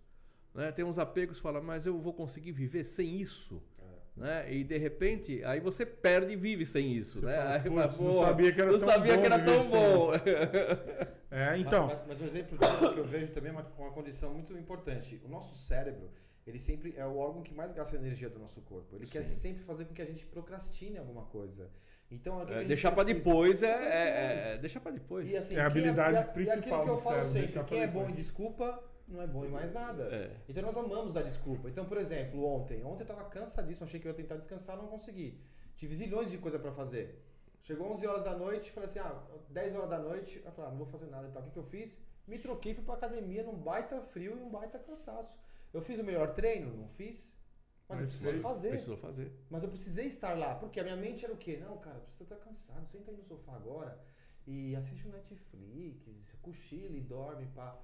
[0.55, 0.71] né?
[0.71, 3.61] Tem uns apegos que falam, mas eu vou conseguir viver sem isso.
[3.77, 3.95] É.
[4.15, 4.53] Né?
[4.53, 7.23] E de repente, aí você perde e vive sem isso.
[7.23, 7.35] né?
[7.35, 9.19] Fala, aí, mas, não sabia que era não tão sabia bom.
[9.19, 10.11] Que era tão bom.
[11.29, 11.87] é, então.
[11.87, 15.21] Mas, mas, um exemplo disso que eu vejo também é uma, uma condição muito importante.
[15.25, 16.09] O nosso cérebro,
[16.47, 18.95] ele sempre é o órgão que mais gasta energia do nosso corpo.
[18.95, 19.11] Ele Sim.
[19.11, 21.69] quer sempre fazer com que a gente procrastine alguma coisa.
[22.15, 25.29] Então, é, deixar para depois é, é, é deixar para depois.
[25.29, 27.81] E, assim, é a habilidade é, principal e aquilo que eu falo cérebro, sempre, quem
[27.81, 30.03] é bom em desculpa não é bom em mais nada.
[30.05, 30.31] É.
[30.49, 31.69] Então nós amamos dar desculpa.
[31.69, 34.87] Então, por exemplo, ontem, ontem eu tava cansadíssimo, achei que eu ia tentar descansar, não
[34.87, 35.39] consegui.
[35.75, 37.21] Tive zilhões de coisa para fazer.
[37.61, 40.41] Chegou 11 horas da noite, falei assim: "Ah, 10 horas da noite".
[40.43, 41.27] Eu falei: ah, "Não vou fazer nada".
[41.27, 41.99] Então, o que que eu fiz?
[42.27, 45.37] Me troquei, fui pra academia num baita frio e um baita cansaço.
[45.73, 46.75] Eu fiz o melhor treino?
[46.75, 47.37] Não fiz.
[47.87, 48.69] Mas, mas eu precisei fazer.
[48.69, 49.31] Precisou fazer.
[49.49, 51.57] Mas eu precisei estar lá, porque a minha mente era o quê?
[51.57, 53.99] Não, cara, precisa estar cansado, senta aí no sofá agora
[54.47, 57.79] e assiste o Netflix, cochila e dorme, pá.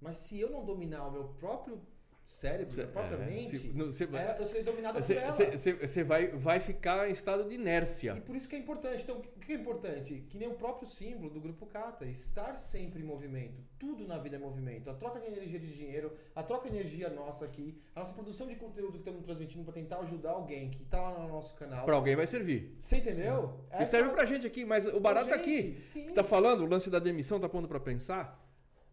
[0.00, 1.80] Mas se eu não dominar o meu próprio
[2.26, 5.32] cérebro, minha própria é, mente, se, não, se, é, eu serei dominado por ela.
[5.32, 8.14] Você vai, vai ficar em estado de inércia.
[8.16, 9.02] E por isso que é importante.
[9.02, 10.24] Então, o que é importante?
[10.28, 13.62] Que nem o próprio símbolo do Grupo Kata, estar sempre em movimento.
[13.78, 14.88] Tudo na vida é movimento.
[14.88, 18.46] A troca de energia de dinheiro, a troca de energia nossa aqui, a nossa produção
[18.46, 21.84] de conteúdo que estamos transmitindo para tentar ajudar alguém que está lá no nosso canal.
[21.84, 22.74] Para alguém vai servir.
[22.78, 23.60] Você entendeu?
[23.70, 24.18] É e serve pra...
[24.18, 25.76] pra gente aqui, mas o barato tá aqui.
[25.78, 26.06] Sim.
[26.06, 28.42] Tá falando, o lance da demissão tá pondo para pensar,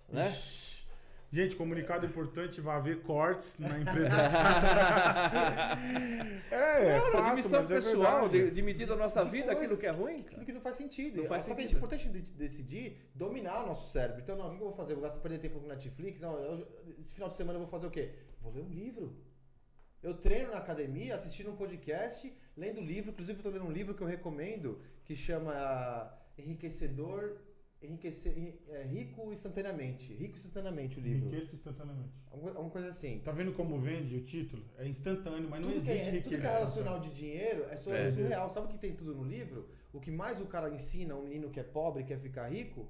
[0.09, 0.27] né?
[0.27, 0.70] Ixi.
[1.34, 4.17] Gente, comunicado importante, vai haver cortes na empresa.
[6.51, 9.91] é, é fato, demissão pessoal, é demitir da nossa de vida coisas, aquilo que é
[9.91, 10.25] ruim.
[10.27, 11.21] Aquilo que não faz sentido.
[11.21, 11.67] Não faz Só sentido.
[11.69, 14.21] que é importante decidir dominar o nosso cérebro.
[14.21, 14.91] Então, não, o que eu vou fazer?
[14.91, 16.19] Eu vou gastar perder tempo com Netflix?
[16.19, 16.67] Não, eu,
[16.99, 18.13] esse final de semana eu vou fazer o quê?
[18.41, 19.15] Vou ler um livro.
[20.03, 23.11] Eu treino na academia, assistindo um podcast, lendo livro.
[23.11, 27.38] Inclusive, eu estou lendo um livro que eu recomendo, que chama Enriquecedor
[27.82, 30.13] enriquecer, é, rico instantaneamente.
[30.13, 31.29] Rico instantaneamente o livro.
[31.29, 32.13] Riqueza instantaneamente.
[32.29, 33.19] Alguma coisa assim.
[33.19, 34.63] Tá vendo como vende o título?
[34.77, 36.29] É instantâneo, mas tudo não existe que é, riqueza.
[36.29, 38.49] Tudo que é relacional de dinheiro é, só, é, surreal.
[38.49, 39.67] Sabe o que tem tudo no livro?
[39.91, 42.88] O que mais o cara ensina a um menino que é pobre quer ficar rico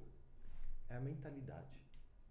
[0.89, 1.81] é a mentalidade.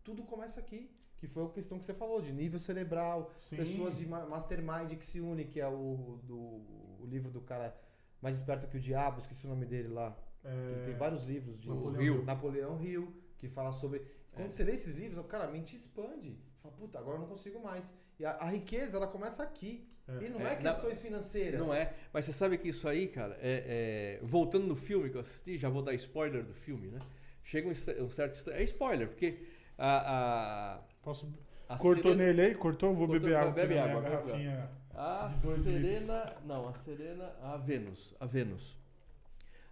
[0.04, 0.90] Tudo começa aqui.
[1.18, 3.56] Que foi a questão que você falou, de nível cerebral, Sim.
[3.56, 7.78] pessoas de mastermind que se unem, que é o, do, o livro do cara
[8.22, 10.16] mais esperto que o diabo, esqueci o nome dele lá.
[10.44, 10.72] É...
[10.72, 12.24] Ele tem vários livros de Napoleão Hill.
[12.24, 14.00] Napoleão Hill, que fala sobre.
[14.32, 14.50] Quando é.
[14.50, 16.30] você lê esses livros, cara, a mente expande.
[16.30, 17.92] Você fala, puta, agora eu não consigo mais.
[18.18, 19.88] E a, a riqueza, ela começa aqui.
[20.08, 20.24] É.
[20.24, 21.60] E não é, é questões não, financeiras.
[21.60, 21.94] Não é.
[22.12, 25.56] Mas você sabe que isso aí, cara, é, é, voltando no filme que eu assisti,
[25.56, 27.00] já vou dar spoiler do filme, né?
[27.42, 27.72] Chega um,
[28.04, 28.50] um certo.
[28.50, 29.46] É spoiler, porque
[29.78, 30.76] a.
[30.76, 31.32] a Posso.
[31.68, 32.54] A cortou Serena, nele aí?
[32.54, 32.92] Cortou?
[32.92, 33.52] Vou cortou, beber água.
[33.52, 34.00] Bebe água.
[34.02, 36.24] Garrafinha a Serena.
[36.24, 36.44] Litros.
[36.46, 37.32] Não, a Serena.
[37.42, 38.14] A Vênus.
[38.20, 38.78] A Vênus.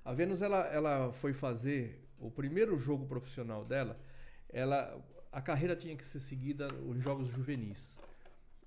[0.08, 4.00] A Vênus ela, ela foi fazer o primeiro jogo profissional dela.
[4.48, 4.98] Ela,
[5.30, 7.98] a carreira tinha que ser seguida em jogos juvenis.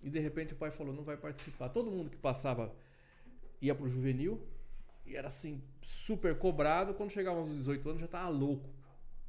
[0.04, 1.70] E de repente o pai falou: não vai participar.
[1.70, 2.72] Todo mundo que passava
[3.60, 4.40] ia pro juvenil
[5.04, 6.94] e era assim, super cobrado.
[6.94, 8.70] Quando chegava aos 18 anos já estava louco.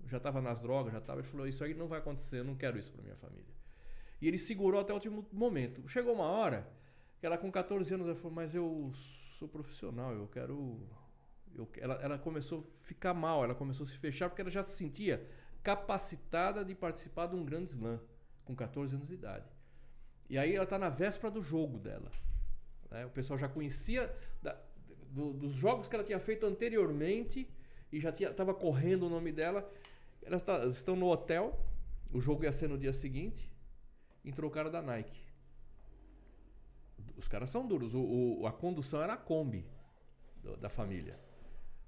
[0.05, 1.21] Já estava nas drogas, já estava.
[1.21, 3.55] Ele falou: Isso aí não vai acontecer, eu não quero isso para minha família.
[4.21, 5.89] E ele segurou até o último momento.
[5.89, 6.71] Chegou uma hora
[7.19, 8.91] que ela, com 14 anos, ela falou: Mas eu
[9.39, 10.79] sou profissional, eu quero
[11.57, 14.63] eu, ela, ela começou a ficar mal, ela começou a se fechar porque ela já
[14.63, 15.27] se sentia
[15.63, 18.01] capacitada de participar de um grande slam
[18.45, 19.49] com 14 anos de idade.
[20.29, 22.11] E aí ela está na véspera do jogo dela.
[22.91, 23.07] Né?
[23.07, 24.59] O pessoal já conhecia da,
[25.11, 27.49] do, dos jogos que ela tinha feito anteriormente
[27.93, 29.71] e já estava correndo o nome dela.
[30.23, 31.65] Elas tá, estão no hotel,
[32.13, 33.51] o jogo ia ser no dia seguinte.
[34.25, 35.21] Entrou o cara da Nike.
[37.17, 37.95] Os caras são duros.
[37.95, 39.67] O, o a condução era a Kombi
[40.43, 41.19] do, da família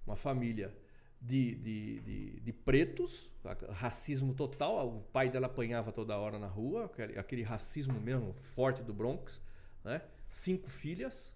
[0.07, 0.76] uma família
[1.20, 3.30] de, de, de, de, pretos,
[3.70, 4.88] racismo total.
[4.88, 9.40] O pai dela apanhava toda hora na rua, aquele, aquele racismo mesmo forte do Bronx.
[9.82, 10.02] Né?
[10.28, 11.34] Cinco filhas.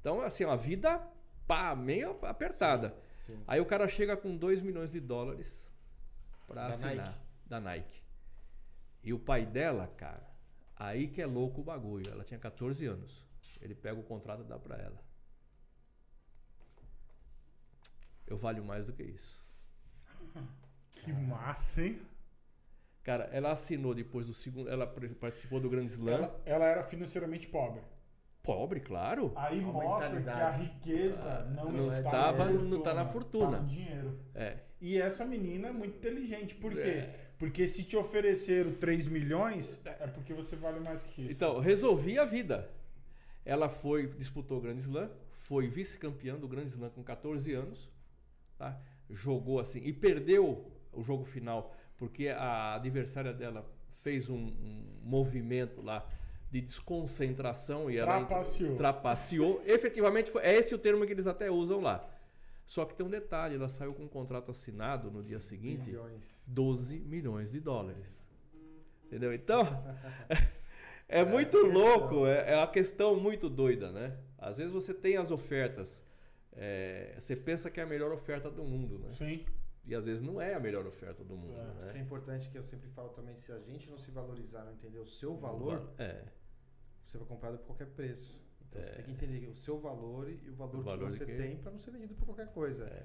[0.00, 1.00] Então, assim, uma vida
[1.46, 2.94] pá, meio apertada.
[3.26, 3.44] Sim, sim.
[3.46, 5.72] Aí o cara chega com 2 milhões de dólares
[6.46, 7.18] para assinar Nike.
[7.46, 8.02] da Nike.
[9.02, 10.30] E o pai dela, cara,
[10.80, 12.10] Aí que é louco o bagulho.
[12.10, 13.22] Ela tinha 14 anos.
[13.60, 14.98] Ele pega o contrato e dá pra ela.
[18.30, 19.38] Eu valho mais do que isso.
[21.02, 21.98] Que massa, hein?
[23.02, 24.68] Cara, ela assinou depois do segundo.
[24.68, 24.86] Ela
[25.18, 26.12] participou do Grande Slam.
[26.12, 27.80] Ela, ela era financeiramente pobre.
[28.42, 29.32] Pobre, claro.
[29.34, 33.06] Aí Uma mostra que a riqueza Ah, não, não está estava- na não tá na
[33.06, 33.52] fortuna.
[33.56, 34.20] tá no dinheiro.
[34.34, 34.58] É.
[34.78, 36.54] E essa menina é muito inteligente.
[36.54, 36.78] Por quê?
[36.80, 37.30] É.
[37.38, 41.32] Porque se te ofereceram 3 milhões, é porque você vale mais que isso.
[41.32, 42.70] Então, resolvi a vida.
[43.44, 47.88] Ela foi, disputou o Grande Slam, foi vice-campeã do Grande Slam com 14 anos,
[48.60, 48.78] tá?
[49.08, 53.66] Jogou assim e perdeu o jogo final porque a adversária dela
[54.02, 56.06] fez um, um movimento lá
[56.50, 58.74] de desconcentração e ela Trapaceou.
[58.74, 59.62] trapaceou.
[59.64, 62.06] Efetivamente, foi, é esse o termo que eles até usam lá.
[62.66, 66.44] Só que tem um detalhe, ela saiu com um contrato assinado no dia seguinte, Milhões.
[66.46, 68.28] 12 milhões de dólares.
[69.04, 69.32] Entendeu?
[69.34, 69.60] Então,
[71.08, 74.16] é Essa muito louco, é, é uma questão muito doida, né?
[74.38, 76.02] Às vezes você tem as ofertas,
[76.52, 79.08] é, você pensa que é a melhor oferta do mundo, né?
[79.10, 79.44] Sim.
[79.84, 82.00] E às vezes não é a melhor oferta do mundo, É, Isso que né?
[82.00, 84.98] é importante que eu sempre falo também, se a gente não se valorizar, não entender
[84.98, 86.22] o seu valor, É,
[87.06, 88.46] você vai comprar por qualquer preço.
[88.68, 88.94] Então você É.
[88.96, 91.56] tem que entender o seu valor e o valor, O valor que você que- tem
[91.56, 92.84] para não ser vendido por qualquer coisa.
[92.84, 93.04] É.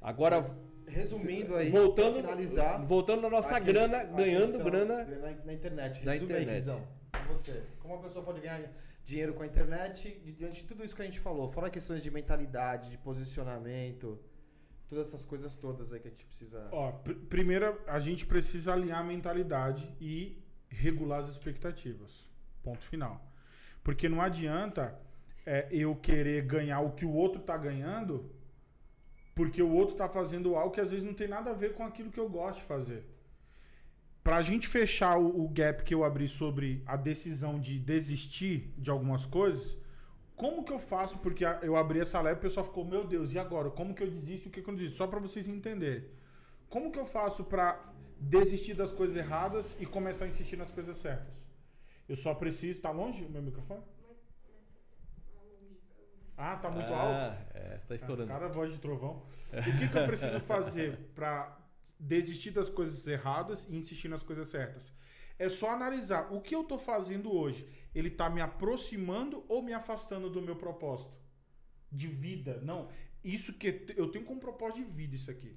[0.00, 0.40] Agora,
[0.88, 5.52] Resumindo aí, voltando, finalizar, voltando na nossa a que- grana, ganhando questão- grana na, na
[5.52, 6.04] internet.
[6.04, 6.60] na Resume aí, internet.
[6.64, 7.62] Guizão, com você.
[7.80, 8.60] Como a pessoa pode ganhar
[9.10, 12.10] dinheiro com a internet diante de tudo isso que a gente falou, fora questões de
[12.10, 14.18] mentalidade, de posicionamento,
[14.88, 16.68] todas essas coisas todas aí que a gente precisa.
[16.72, 22.28] Ó, pr- primeiro a gente precisa alinhar a mentalidade e regular as expectativas.
[22.62, 23.14] Ponto final.
[23.84, 24.98] Porque não adianta
[25.46, 28.14] é, eu querer ganhar o que o outro tá ganhando,
[29.36, 31.84] porque o outro tá fazendo algo que às vezes não tem nada a ver com
[31.84, 33.06] aquilo que eu gosto de fazer.
[34.26, 38.90] Pra gente fechar o, o gap que eu abri sobre a decisão de desistir de
[38.90, 39.76] algumas coisas,
[40.34, 41.18] como que eu faço?
[41.18, 43.70] Porque eu abri essa leve e o pessoal ficou, meu Deus, e agora?
[43.70, 44.48] Como que eu desisto?
[44.48, 44.98] O que, que eu não desisto?
[44.98, 46.10] Só pra vocês entenderem.
[46.68, 47.80] Como que eu faço pra
[48.18, 51.44] desistir das coisas erradas e começar a insistir nas coisas certas?
[52.08, 52.80] Eu só preciso.
[52.80, 53.84] Tá longe o meu microfone?
[56.36, 57.36] Ah, tá muito ah, alto.
[57.54, 58.26] É, está estourando.
[58.26, 59.22] Cara, voz de trovão.
[59.52, 61.64] O que, que eu preciso fazer pra
[61.98, 64.92] desistir das coisas erradas e insistir nas coisas certas?
[65.38, 67.68] É só analisar o que eu tô fazendo hoje.
[67.94, 71.18] Ele tá me aproximando ou me afastando do meu propósito?
[71.92, 72.60] De vida.
[72.62, 72.88] Não.
[73.22, 75.56] Isso que eu tenho como propósito de vida isso aqui.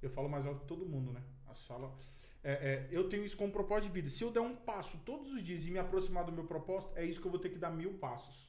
[0.00, 1.22] Eu falo mais alto que todo mundo, né?
[1.46, 1.96] A sala.
[2.44, 4.10] É, é, eu tenho isso como propósito de vida.
[4.10, 7.04] Se eu der um passo todos os dias e me aproximar do meu propósito, é
[7.04, 8.48] isso que eu vou ter que dar mil passos.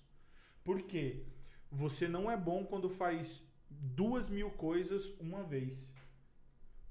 [0.63, 1.25] Por quê?
[1.71, 5.95] Você não é bom quando faz duas mil coisas uma vez.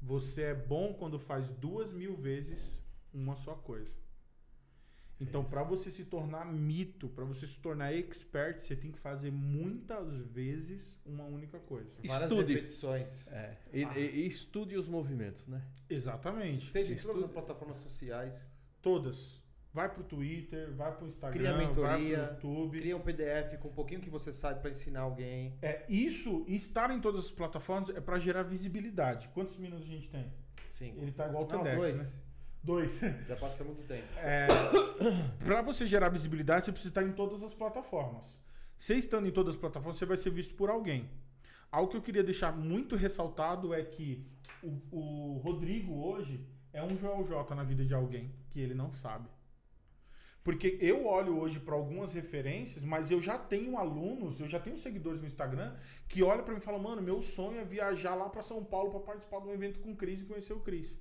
[0.03, 2.77] Você é bom quando faz duas mil vezes
[3.15, 3.95] uma só coisa.
[5.21, 9.31] Então, para você se tornar mito, para você se tornar expert, você tem que fazer
[9.31, 11.97] muitas vezes uma única coisa.
[12.05, 12.55] Várias Estude.
[12.55, 13.31] repetições.
[13.31, 15.63] É, e, e- e estude os movimentos, né?
[15.89, 16.67] Exatamente.
[16.67, 18.51] Esteja em Isso todas as plataformas sociais.
[18.81, 19.41] Todas.
[19.73, 22.79] Vai pro Twitter, vai pro Instagram, Cria mentoria, vai pro YouTube.
[22.79, 25.57] Cria um PDF com um pouquinho que você sabe para ensinar alguém.
[25.63, 29.29] É, isso, estar em todas as plataformas é para gerar visibilidade.
[29.29, 30.31] Quantos minutos a gente tem?
[30.69, 30.95] Sim.
[30.99, 31.95] Ele tá igual o TEDx, dois.
[31.99, 32.23] né?
[32.63, 33.01] Dois.
[33.27, 34.05] Já passamos do tempo.
[34.19, 34.47] É,
[35.43, 38.39] para você gerar visibilidade, você precisa estar em todas as plataformas.
[38.77, 41.11] Você estando em todas as plataformas, você vai ser visto por alguém.
[41.71, 44.27] Algo que eu queria deixar muito ressaltado é que
[44.63, 48.93] o, o Rodrigo hoje é um Joel J na vida de alguém que ele não
[48.93, 49.29] sabe.
[50.45, 54.77] Porque eu olho hoje para algumas referências, mas eu já tenho alunos, eu já tenho
[54.77, 55.75] seguidores no Instagram
[56.09, 58.91] que olham para mim e falam: "Mano, meu sonho é viajar lá para São Paulo
[58.91, 60.99] para participar de um evento com o Cris e conhecer o Cris".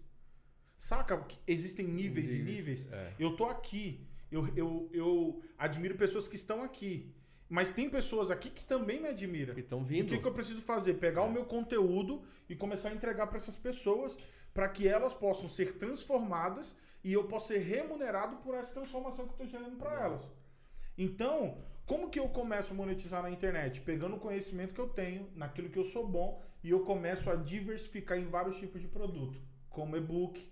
[0.78, 1.26] Saca?
[1.48, 2.88] Existem níveis, e níveis.
[2.92, 3.14] É.
[3.20, 4.08] Eu tô aqui.
[4.32, 7.14] Eu, eu, eu admiro pessoas que estão aqui.
[7.50, 9.54] Mas tem pessoas aqui que também me admiram.
[9.54, 10.10] Que estão E o vindo.
[10.10, 10.94] que, que eu preciso fazer?
[10.96, 14.18] Pegar o meu conteúdo e começar a entregar para essas pessoas
[14.54, 19.32] para que elas possam ser transformadas e eu possa ser remunerado por essa transformação que
[19.32, 20.30] eu estou gerando para elas.
[20.98, 23.82] Então, como que eu começo a monetizar na internet?
[23.82, 27.36] Pegando o conhecimento que eu tenho, naquilo que eu sou bom, e eu começo a
[27.36, 30.50] diversificar em vários tipos de produto, como e-book,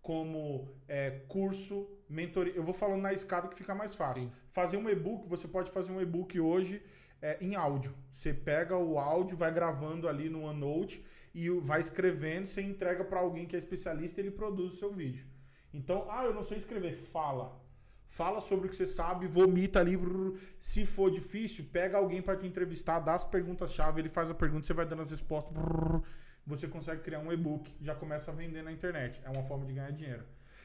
[0.00, 2.54] como é, curso, mentoria.
[2.54, 4.24] Eu vou falando na escada que fica mais fácil.
[4.24, 4.32] Sim.
[4.50, 6.82] Fazer um e-book, você pode fazer um e-book hoje
[7.20, 7.94] é, em áudio.
[8.10, 13.20] Você pega o áudio, vai gravando ali no OneNote e vai escrevendo, você entrega para
[13.20, 15.26] alguém que é especialista e ele produz o seu vídeo.
[15.72, 16.96] Então, ah, eu não sei escrever.
[16.96, 17.60] Fala.
[18.08, 19.96] Fala sobre o que você sabe, vomita ali.
[19.96, 20.38] brrr.
[20.60, 24.66] Se for difícil, pega alguém para te entrevistar, dá as perguntas-chave, ele faz a pergunta,
[24.66, 25.52] você vai dando as respostas.
[25.52, 26.02] brrr.
[26.46, 29.20] Você consegue criar um e-book, já começa a vender na internet.
[29.24, 30.24] É uma forma de ganhar dinheiro.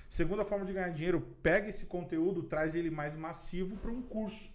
[0.09, 4.51] Segunda forma de ganhar dinheiro, pega esse conteúdo, traz ele mais massivo para um curso.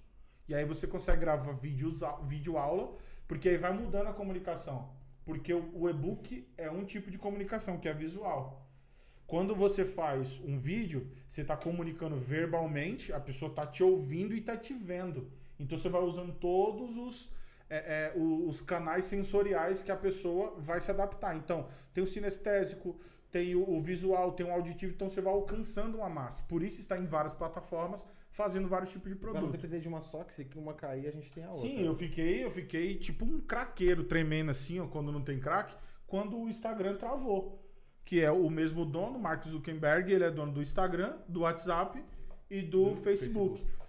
[0.49, 2.95] E aí você consegue gravar vídeos, vídeo aula,
[3.29, 4.93] porque aí vai mudando a comunicação.
[5.25, 8.67] Porque o, o e-book é um tipo de comunicação, que é visual.
[9.33, 14.41] Quando você faz um vídeo, você está comunicando verbalmente, a pessoa está te ouvindo e
[14.41, 15.27] está te vendo.
[15.59, 17.31] Então você vai usando todos os,
[17.71, 21.35] é, é, os canais sensoriais que a pessoa vai se adaptar.
[21.35, 22.95] Então, tem o sinestésico,
[23.31, 26.43] tem o, o, visual, tem o auditivo, então você vai alcançando uma massa.
[26.43, 29.45] Por isso está em várias plataformas, fazendo vários tipos de produto.
[29.45, 31.63] Não depender de uma só, que se uma cair, a gente tem a outra.
[31.63, 35.75] Sim, eu fiquei, eu fiquei tipo um craqueiro tremendo assim, ó, quando não tem crack,
[36.07, 37.62] quando o Instagram travou.
[38.05, 42.03] Que é o mesmo dono, Mark Zuckerberg, ele é dono do Instagram, do WhatsApp
[42.51, 43.59] e do, do Facebook.
[43.59, 43.83] Facebook.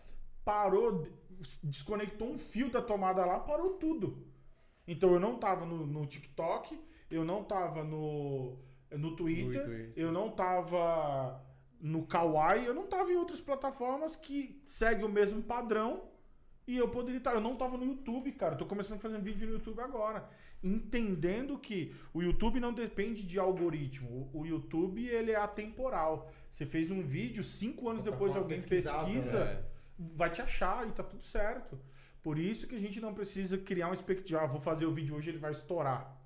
[0.46, 1.08] Parou,
[1.64, 4.26] desconectou um fio da tomada lá, parou tudo.
[4.88, 8.58] Então eu não tava no, no TikTok, eu não tava no,
[8.92, 11.42] no Twitter, no Twitter, eu não tava
[11.80, 16.04] no Kawaii, eu não tava em outras plataformas que seguem o mesmo padrão
[16.66, 17.34] e eu poderia estar.
[17.34, 18.54] Eu não tava no YouTube, cara.
[18.54, 20.28] Eu tô começando a fazer vídeo no YouTube agora.
[20.64, 24.30] Entendendo que o YouTube não depende de algoritmo.
[24.34, 26.32] O, YouTube ele é atemporal.
[26.50, 29.44] Você fez um vídeo, cinco anos depois alguém pesquisa.
[29.44, 29.64] Né?
[29.98, 31.80] vai te achar e tá tudo certo.
[32.22, 34.42] Por isso que a gente não precisa criar uma expectativa.
[34.42, 36.18] Ah, vou fazer o vídeo hoje ele vai estourar.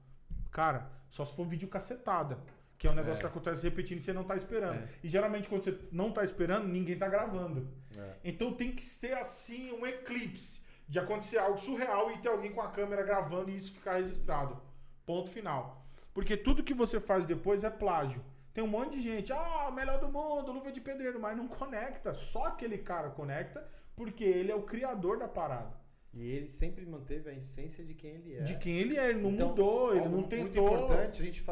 [0.52, 2.38] Cara, só se for vídeo cacetada.
[2.78, 3.22] Que é um negócio é.
[3.22, 4.78] que acontece repetindo e você não tá esperando.
[4.78, 4.88] É.
[5.04, 7.68] E geralmente quando você não tá esperando, ninguém tá gravando.
[7.98, 8.16] É.
[8.24, 10.62] Então tem que ser assim, um eclipse.
[10.88, 14.62] De acontecer algo surreal e ter alguém com a câmera gravando e isso ficar registrado.
[15.06, 15.86] Ponto final.
[16.14, 18.24] Porque tudo que você faz depois é plágio.
[18.54, 22.14] Tem um monte de gente, ah, melhor do mundo, luva de pedreiro, mas não conecta.
[22.14, 25.78] Só aquele cara conecta porque ele é o criador da parada.
[26.14, 28.42] E ele sempre manteve a essência de quem ele é.
[28.42, 30.70] De quem ele é, ele não então, mudou, ele não tentou.
[30.70, 31.44] Muito importante a gente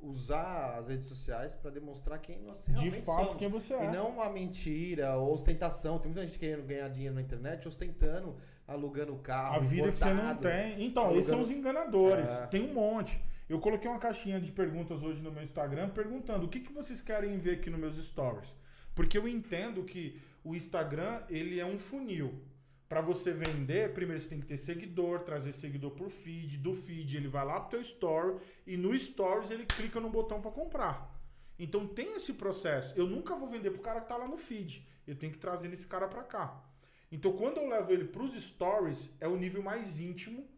[0.00, 3.38] usar as redes sociais para demonstrar quem nós realmente De fato, somos.
[3.38, 3.84] quem você é.
[3.84, 5.98] E não uma mentira, ou ostentação.
[5.98, 8.36] Tem muita gente querendo ganhar dinheiro na internet, ostentando,
[8.66, 9.56] alugando carro.
[9.56, 10.84] A vida que você não tem.
[10.84, 11.20] Então, alugando...
[11.20, 12.28] esses são os enganadores.
[12.28, 12.46] É.
[12.46, 13.20] Tem um monte.
[13.48, 17.00] Eu coloquei uma caixinha de perguntas hoje no meu Instagram perguntando o que, que vocês
[17.00, 18.54] querem ver aqui nos meus stories.
[18.94, 22.42] Porque eu entendo que o Instagram ele é um funil.
[22.88, 27.18] Para você vender, primeiro você tem que ter seguidor, trazer seguidor por feed, do feed
[27.18, 31.14] ele vai lá pro teu story e no stories ele clica no botão para comprar.
[31.58, 32.94] Então tem esse processo.
[32.96, 34.86] Eu nunca vou vender pro cara que tá lá no feed.
[35.06, 36.64] Eu tenho que trazer esse cara para cá.
[37.12, 40.48] Então quando eu levo ele pros stories, é o nível mais íntimo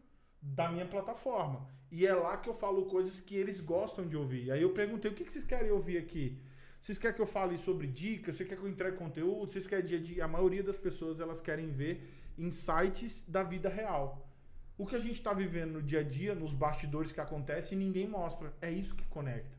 [0.41, 1.67] da minha plataforma.
[1.91, 4.51] E é lá que eu falo coisas que eles gostam de ouvir.
[4.51, 6.39] Aí eu perguntei: o que vocês querem ouvir aqui?
[6.81, 8.35] Vocês querem que eu fale sobre dicas?
[8.35, 9.51] Você quer que eu entregue conteúdo?
[9.51, 10.25] Vocês querem dia a dia?
[10.25, 14.27] A maioria das pessoas elas querem ver insights da vida real.
[14.77, 18.07] O que a gente está vivendo no dia a dia, nos bastidores que acontece, ninguém
[18.07, 18.53] mostra.
[18.61, 19.55] É isso que conecta.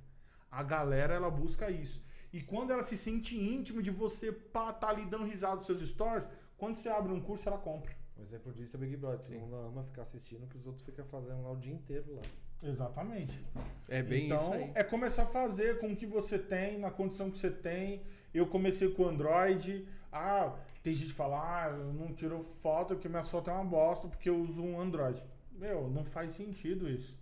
[0.51, 2.05] A galera ela busca isso.
[2.33, 5.81] E quando ela se sente íntimo de você pá, tá ali dando risada dos seus
[5.81, 7.95] stories, quando você abre um curso, ela compra.
[8.19, 9.21] Um exemplo disso é o Big Brother.
[9.21, 12.23] Todo mundo ama ficar assistindo que os outros ficam fazendo lá o dia inteiro lá.
[12.63, 13.45] Exatamente.
[13.89, 14.73] É bem então, isso aí.
[14.75, 18.03] é começar a fazer com o que você tem, na condição que você tem.
[18.33, 19.87] Eu comecei com o Android.
[20.11, 23.65] Ah, tem gente que fala, ah, eu não tiro foto porque minha foto é uma
[23.65, 25.23] bosta porque eu uso um Android.
[25.53, 27.21] Meu, não faz sentido isso.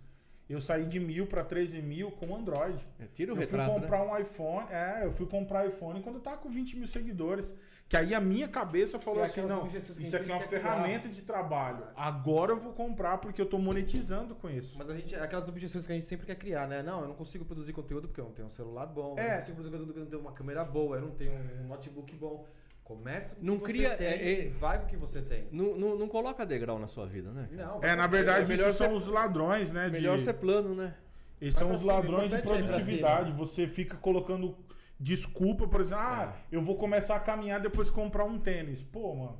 [0.49, 2.85] Eu saí de mil para 13 mil com Android.
[2.99, 4.11] É, tira o eu retrato, fui comprar né?
[4.11, 4.67] um iPhone.
[4.69, 7.53] É, eu fui comprar iPhone quando eu tava com 20 mil seguidores.
[7.87, 11.13] Que aí a minha cabeça falou assim: não, isso aqui é uma ferramenta criar.
[11.13, 11.83] de trabalho.
[11.95, 14.77] Agora eu vou comprar porque eu tô monetizando com isso.
[14.77, 16.81] Mas a gente, aquelas objeções que a gente sempre quer criar, né?
[16.81, 19.15] Não, eu não consigo produzir conteúdo porque eu não tenho um celular bom.
[19.17, 19.25] É.
[19.25, 20.97] Eu não consigo produzir conteúdo porque eu não tenho uma câmera boa.
[20.97, 22.45] Eu não tenho um notebook bom.
[22.91, 25.47] Começa com o que cria, você tem é, é, vai com o que você tem.
[25.49, 27.47] Não, não, não coloca degrau na sua vida, né?
[27.51, 29.87] Não, é, na verdade, é isso são os ladrões, né?
[29.87, 30.23] Melhor de...
[30.23, 30.93] ser plano, né?
[31.39, 33.31] Esses são os ladrões de produtividade.
[33.31, 34.57] Você fica colocando
[34.99, 36.55] desculpa, por exemplo, ah, é.
[36.55, 38.83] eu vou começar a caminhar depois comprar um tênis.
[38.83, 39.39] Pô, mano,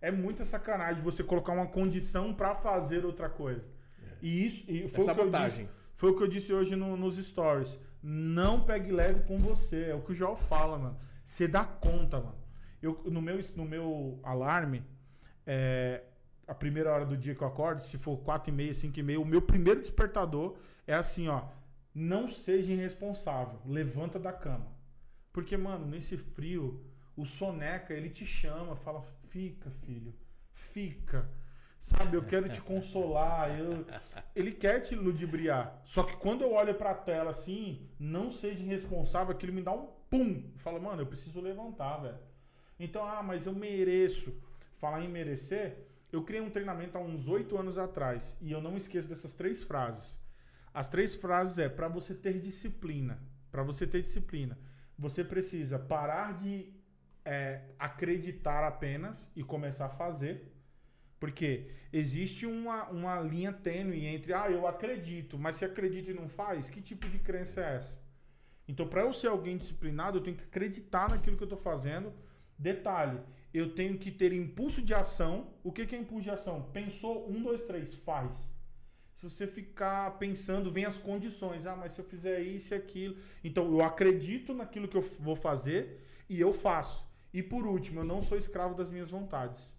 [0.00, 3.64] é muita sacanagem você colocar uma condição para fazer outra coisa.
[4.02, 4.14] É.
[4.20, 6.76] E isso e foi, Essa o que eu disse, foi o que eu disse hoje
[6.76, 7.80] no, nos stories.
[8.02, 9.86] Não pegue leve com você.
[9.86, 10.98] É o que o João fala, mano.
[11.24, 12.39] Você dá conta, mano.
[12.82, 14.82] Eu, no, meu, no meu alarme,
[15.46, 16.02] é,
[16.46, 19.02] a primeira hora do dia que eu acordo, se for 4 e meia, 5 e
[19.02, 20.56] meia, o meu primeiro despertador
[20.86, 21.48] é assim, ó.
[21.94, 23.60] Não seja irresponsável.
[23.66, 24.66] Levanta da cama.
[25.32, 26.84] Porque, mano, nesse frio,
[27.16, 30.14] o soneca, ele te chama, fala: fica, filho,
[30.52, 31.28] fica.
[31.80, 33.58] Sabe, eu quero te consolar.
[33.58, 33.86] Eu...
[34.36, 35.80] Ele quer te ludibriar.
[35.82, 39.86] Só que quando eu olho pra tela assim, não seja irresponsável, aquilo me dá um
[40.10, 40.52] pum.
[40.56, 42.18] Fala, mano, eu preciso levantar, velho.
[42.80, 44.42] Então, ah, mas eu mereço.
[44.72, 45.76] Falar em merecer,
[46.10, 48.36] eu criei um treinamento há uns oito anos atrás.
[48.40, 50.18] E eu não esqueço dessas três frases.
[50.72, 53.22] As três frases é para você ter disciplina.
[53.52, 54.58] Para você ter disciplina.
[54.96, 56.72] você precisa parar de
[57.24, 60.52] é, acreditar apenas e começar a fazer.
[61.18, 66.28] Porque existe uma, uma linha tênue entre, ah, eu acredito, mas se acredita e não
[66.28, 68.02] faz, que tipo de crença é essa?
[68.66, 72.12] Então, para eu ser alguém disciplinado, eu tenho que acreditar naquilo que eu estou fazendo.
[72.60, 73.18] Detalhe,
[73.54, 75.54] eu tenho que ter impulso de ação.
[75.64, 76.68] O que, que é impulso de ação?
[76.74, 78.36] Pensou, um, dois, três, faz.
[79.16, 81.64] Se você ficar pensando, vem as condições.
[81.64, 83.16] Ah, mas se eu fizer isso e aquilo.
[83.42, 87.08] Então, eu acredito naquilo que eu vou fazer e eu faço.
[87.32, 89.74] E por último, eu não sou escravo das minhas vontades.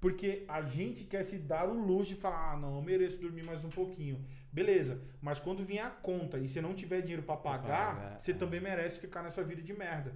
[0.00, 3.42] Porque a gente quer se dar o luxo de falar, ah, não, eu mereço dormir
[3.42, 4.24] mais um pouquinho.
[4.52, 8.30] Beleza, mas quando vier a conta e você não tiver dinheiro para pagar, pagar, você
[8.30, 8.34] é.
[8.34, 10.14] também merece ficar nessa vida de merda.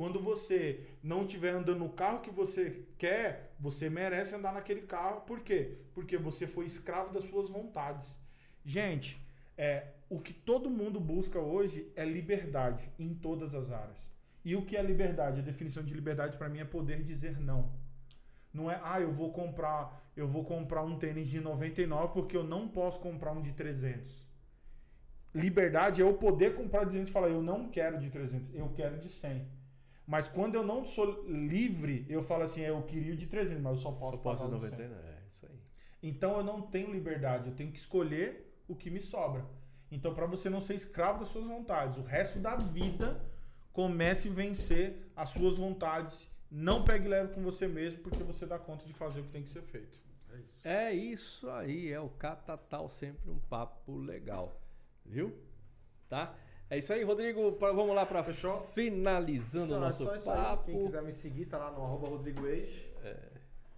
[0.00, 5.20] Quando você não estiver andando no carro que você quer, você merece andar naquele carro.
[5.26, 5.76] Por quê?
[5.92, 8.18] Porque você foi escravo das suas vontades.
[8.64, 9.22] Gente,
[9.58, 14.10] é, o que todo mundo busca hoje é liberdade em todas as áreas.
[14.42, 15.40] E o que é liberdade?
[15.40, 17.70] A definição de liberdade para mim é poder dizer não.
[18.54, 22.44] Não é, ah, eu vou comprar, eu vou comprar um tênis de 99 porque eu
[22.44, 24.26] não posso comprar um de 300.
[25.34, 28.70] Liberdade é eu poder comprar de 200 e falar, eu não quero de 300, eu
[28.70, 29.59] quero de 100.
[30.10, 33.76] Mas quando eu não sou livre, eu falo assim, eu queria o de 300, mas
[33.76, 34.78] eu só posso Só posso pagar o de 100.
[34.88, 35.08] 99.
[35.08, 35.60] É isso aí.
[36.02, 39.46] Então eu não tenho liberdade, eu tenho que escolher o que me sobra.
[39.88, 43.24] Então para você não ser escravo das suas vontades, o resto da vida
[43.72, 46.28] comece a vencer as suas vontades.
[46.50, 49.44] Não pegue leve com você mesmo, porque você dá conta de fazer o que tem
[49.44, 50.00] que ser feito.
[50.28, 50.60] É isso.
[50.64, 54.60] É isso aí, é o Catatal, sempre um papo legal.
[55.06, 55.32] Viu?
[56.08, 56.34] Tá?
[56.70, 57.52] É isso aí, Rodrigo.
[57.52, 58.22] pra- vamos lá para
[58.72, 60.36] finalizando o é nosso só isso aí.
[60.36, 60.64] papo.
[60.66, 62.88] Quem quiser me seguir, tá lá no arroba Rodrigo Age.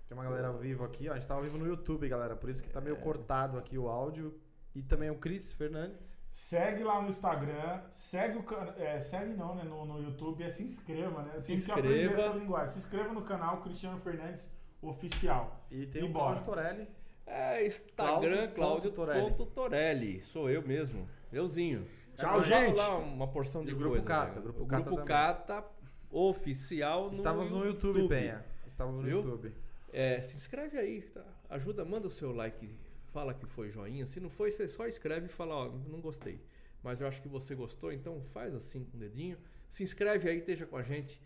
[0.06, 1.12] Tem uma galera ao vivo aqui, ó.
[1.12, 2.36] A gente tá ao vivo no YouTube, galera.
[2.36, 2.82] Por isso que tá É.
[2.82, 4.38] meio cortado aqui o áudio.
[4.74, 6.18] E também o Cris Fernandes.
[6.32, 8.44] Segue lá no Instagram, segue o.
[8.78, 9.64] É, segue não, né?
[9.64, 11.38] No, no YouTube, é se inscreva, né?
[11.40, 12.22] Se Tem que aprender inscreva.
[12.28, 12.68] essa linguagem.
[12.72, 15.60] Se inscreva no canal Cristiano Fernandes Oficial.
[15.70, 16.12] E tem E o.
[16.12, 16.88] Cláudio Torelli.
[17.26, 20.20] É, Instagram, Cláudio Cláudio ponto Torelli.
[20.20, 21.06] Sou eu mesmo.
[21.30, 21.86] Euzinho.
[22.16, 22.76] Tchau, falo gente.
[22.76, 24.40] lá uma porção de Grupo coisa, Cata, né?
[24.40, 25.04] Grupo Cata Grupo.
[25.04, 25.64] Cata
[26.10, 28.44] oficial no Estávamos no YouTube, Penha.
[28.66, 29.18] Estávamos no Viu?
[29.18, 29.54] YouTube.
[29.92, 31.24] É, se inscreve aí, tá?
[31.48, 32.74] Ajuda, manda o seu like,
[33.12, 34.06] fala que foi joinha.
[34.06, 36.40] Se não foi, você só escreve e fala, ó, não gostei.
[36.82, 39.38] Mas eu acho que você gostou, então faz assim com o dedinho.
[39.68, 41.20] Se inscreve aí, esteja com a gente.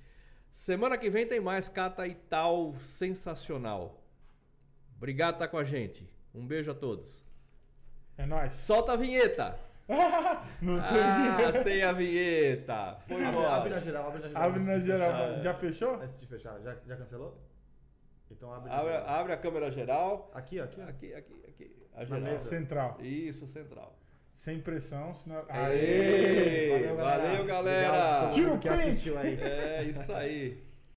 [0.52, 4.02] Semana que vem tem mais Cata e tal sensacional.
[4.96, 6.08] Obrigado por estar com a gente.
[6.34, 7.24] Um beijo a todos.
[8.16, 8.54] É nóis.
[8.54, 9.58] Solta a vinheta!
[10.60, 12.96] Não tem Ah, sem a vinheta!
[13.06, 13.48] Foi Abre, embora.
[13.50, 14.42] abre na geral, abre na geral.
[14.42, 15.12] Abre na geral.
[15.12, 15.38] fechar.
[15.40, 15.94] Já fechou?
[16.02, 17.40] Antes de fechar, já, já cancelou?
[18.30, 19.08] Então abre Abre, geral.
[19.08, 20.30] abre a câmera geral.
[20.34, 20.80] Aqui, ó, aqui.
[20.80, 20.88] ó.
[20.88, 21.76] Aqui, aqui, aqui.
[21.94, 22.38] A geral.
[22.38, 22.98] Central.
[23.00, 23.96] Isso, central.
[24.34, 25.42] Sem pressão, senão.
[25.48, 26.68] Aê!
[26.80, 27.22] Valeu, galera.
[27.28, 28.28] Valeu, galera!
[28.30, 28.82] Tira o que print.
[28.82, 29.38] assistiu aí.
[29.40, 30.65] É isso aí.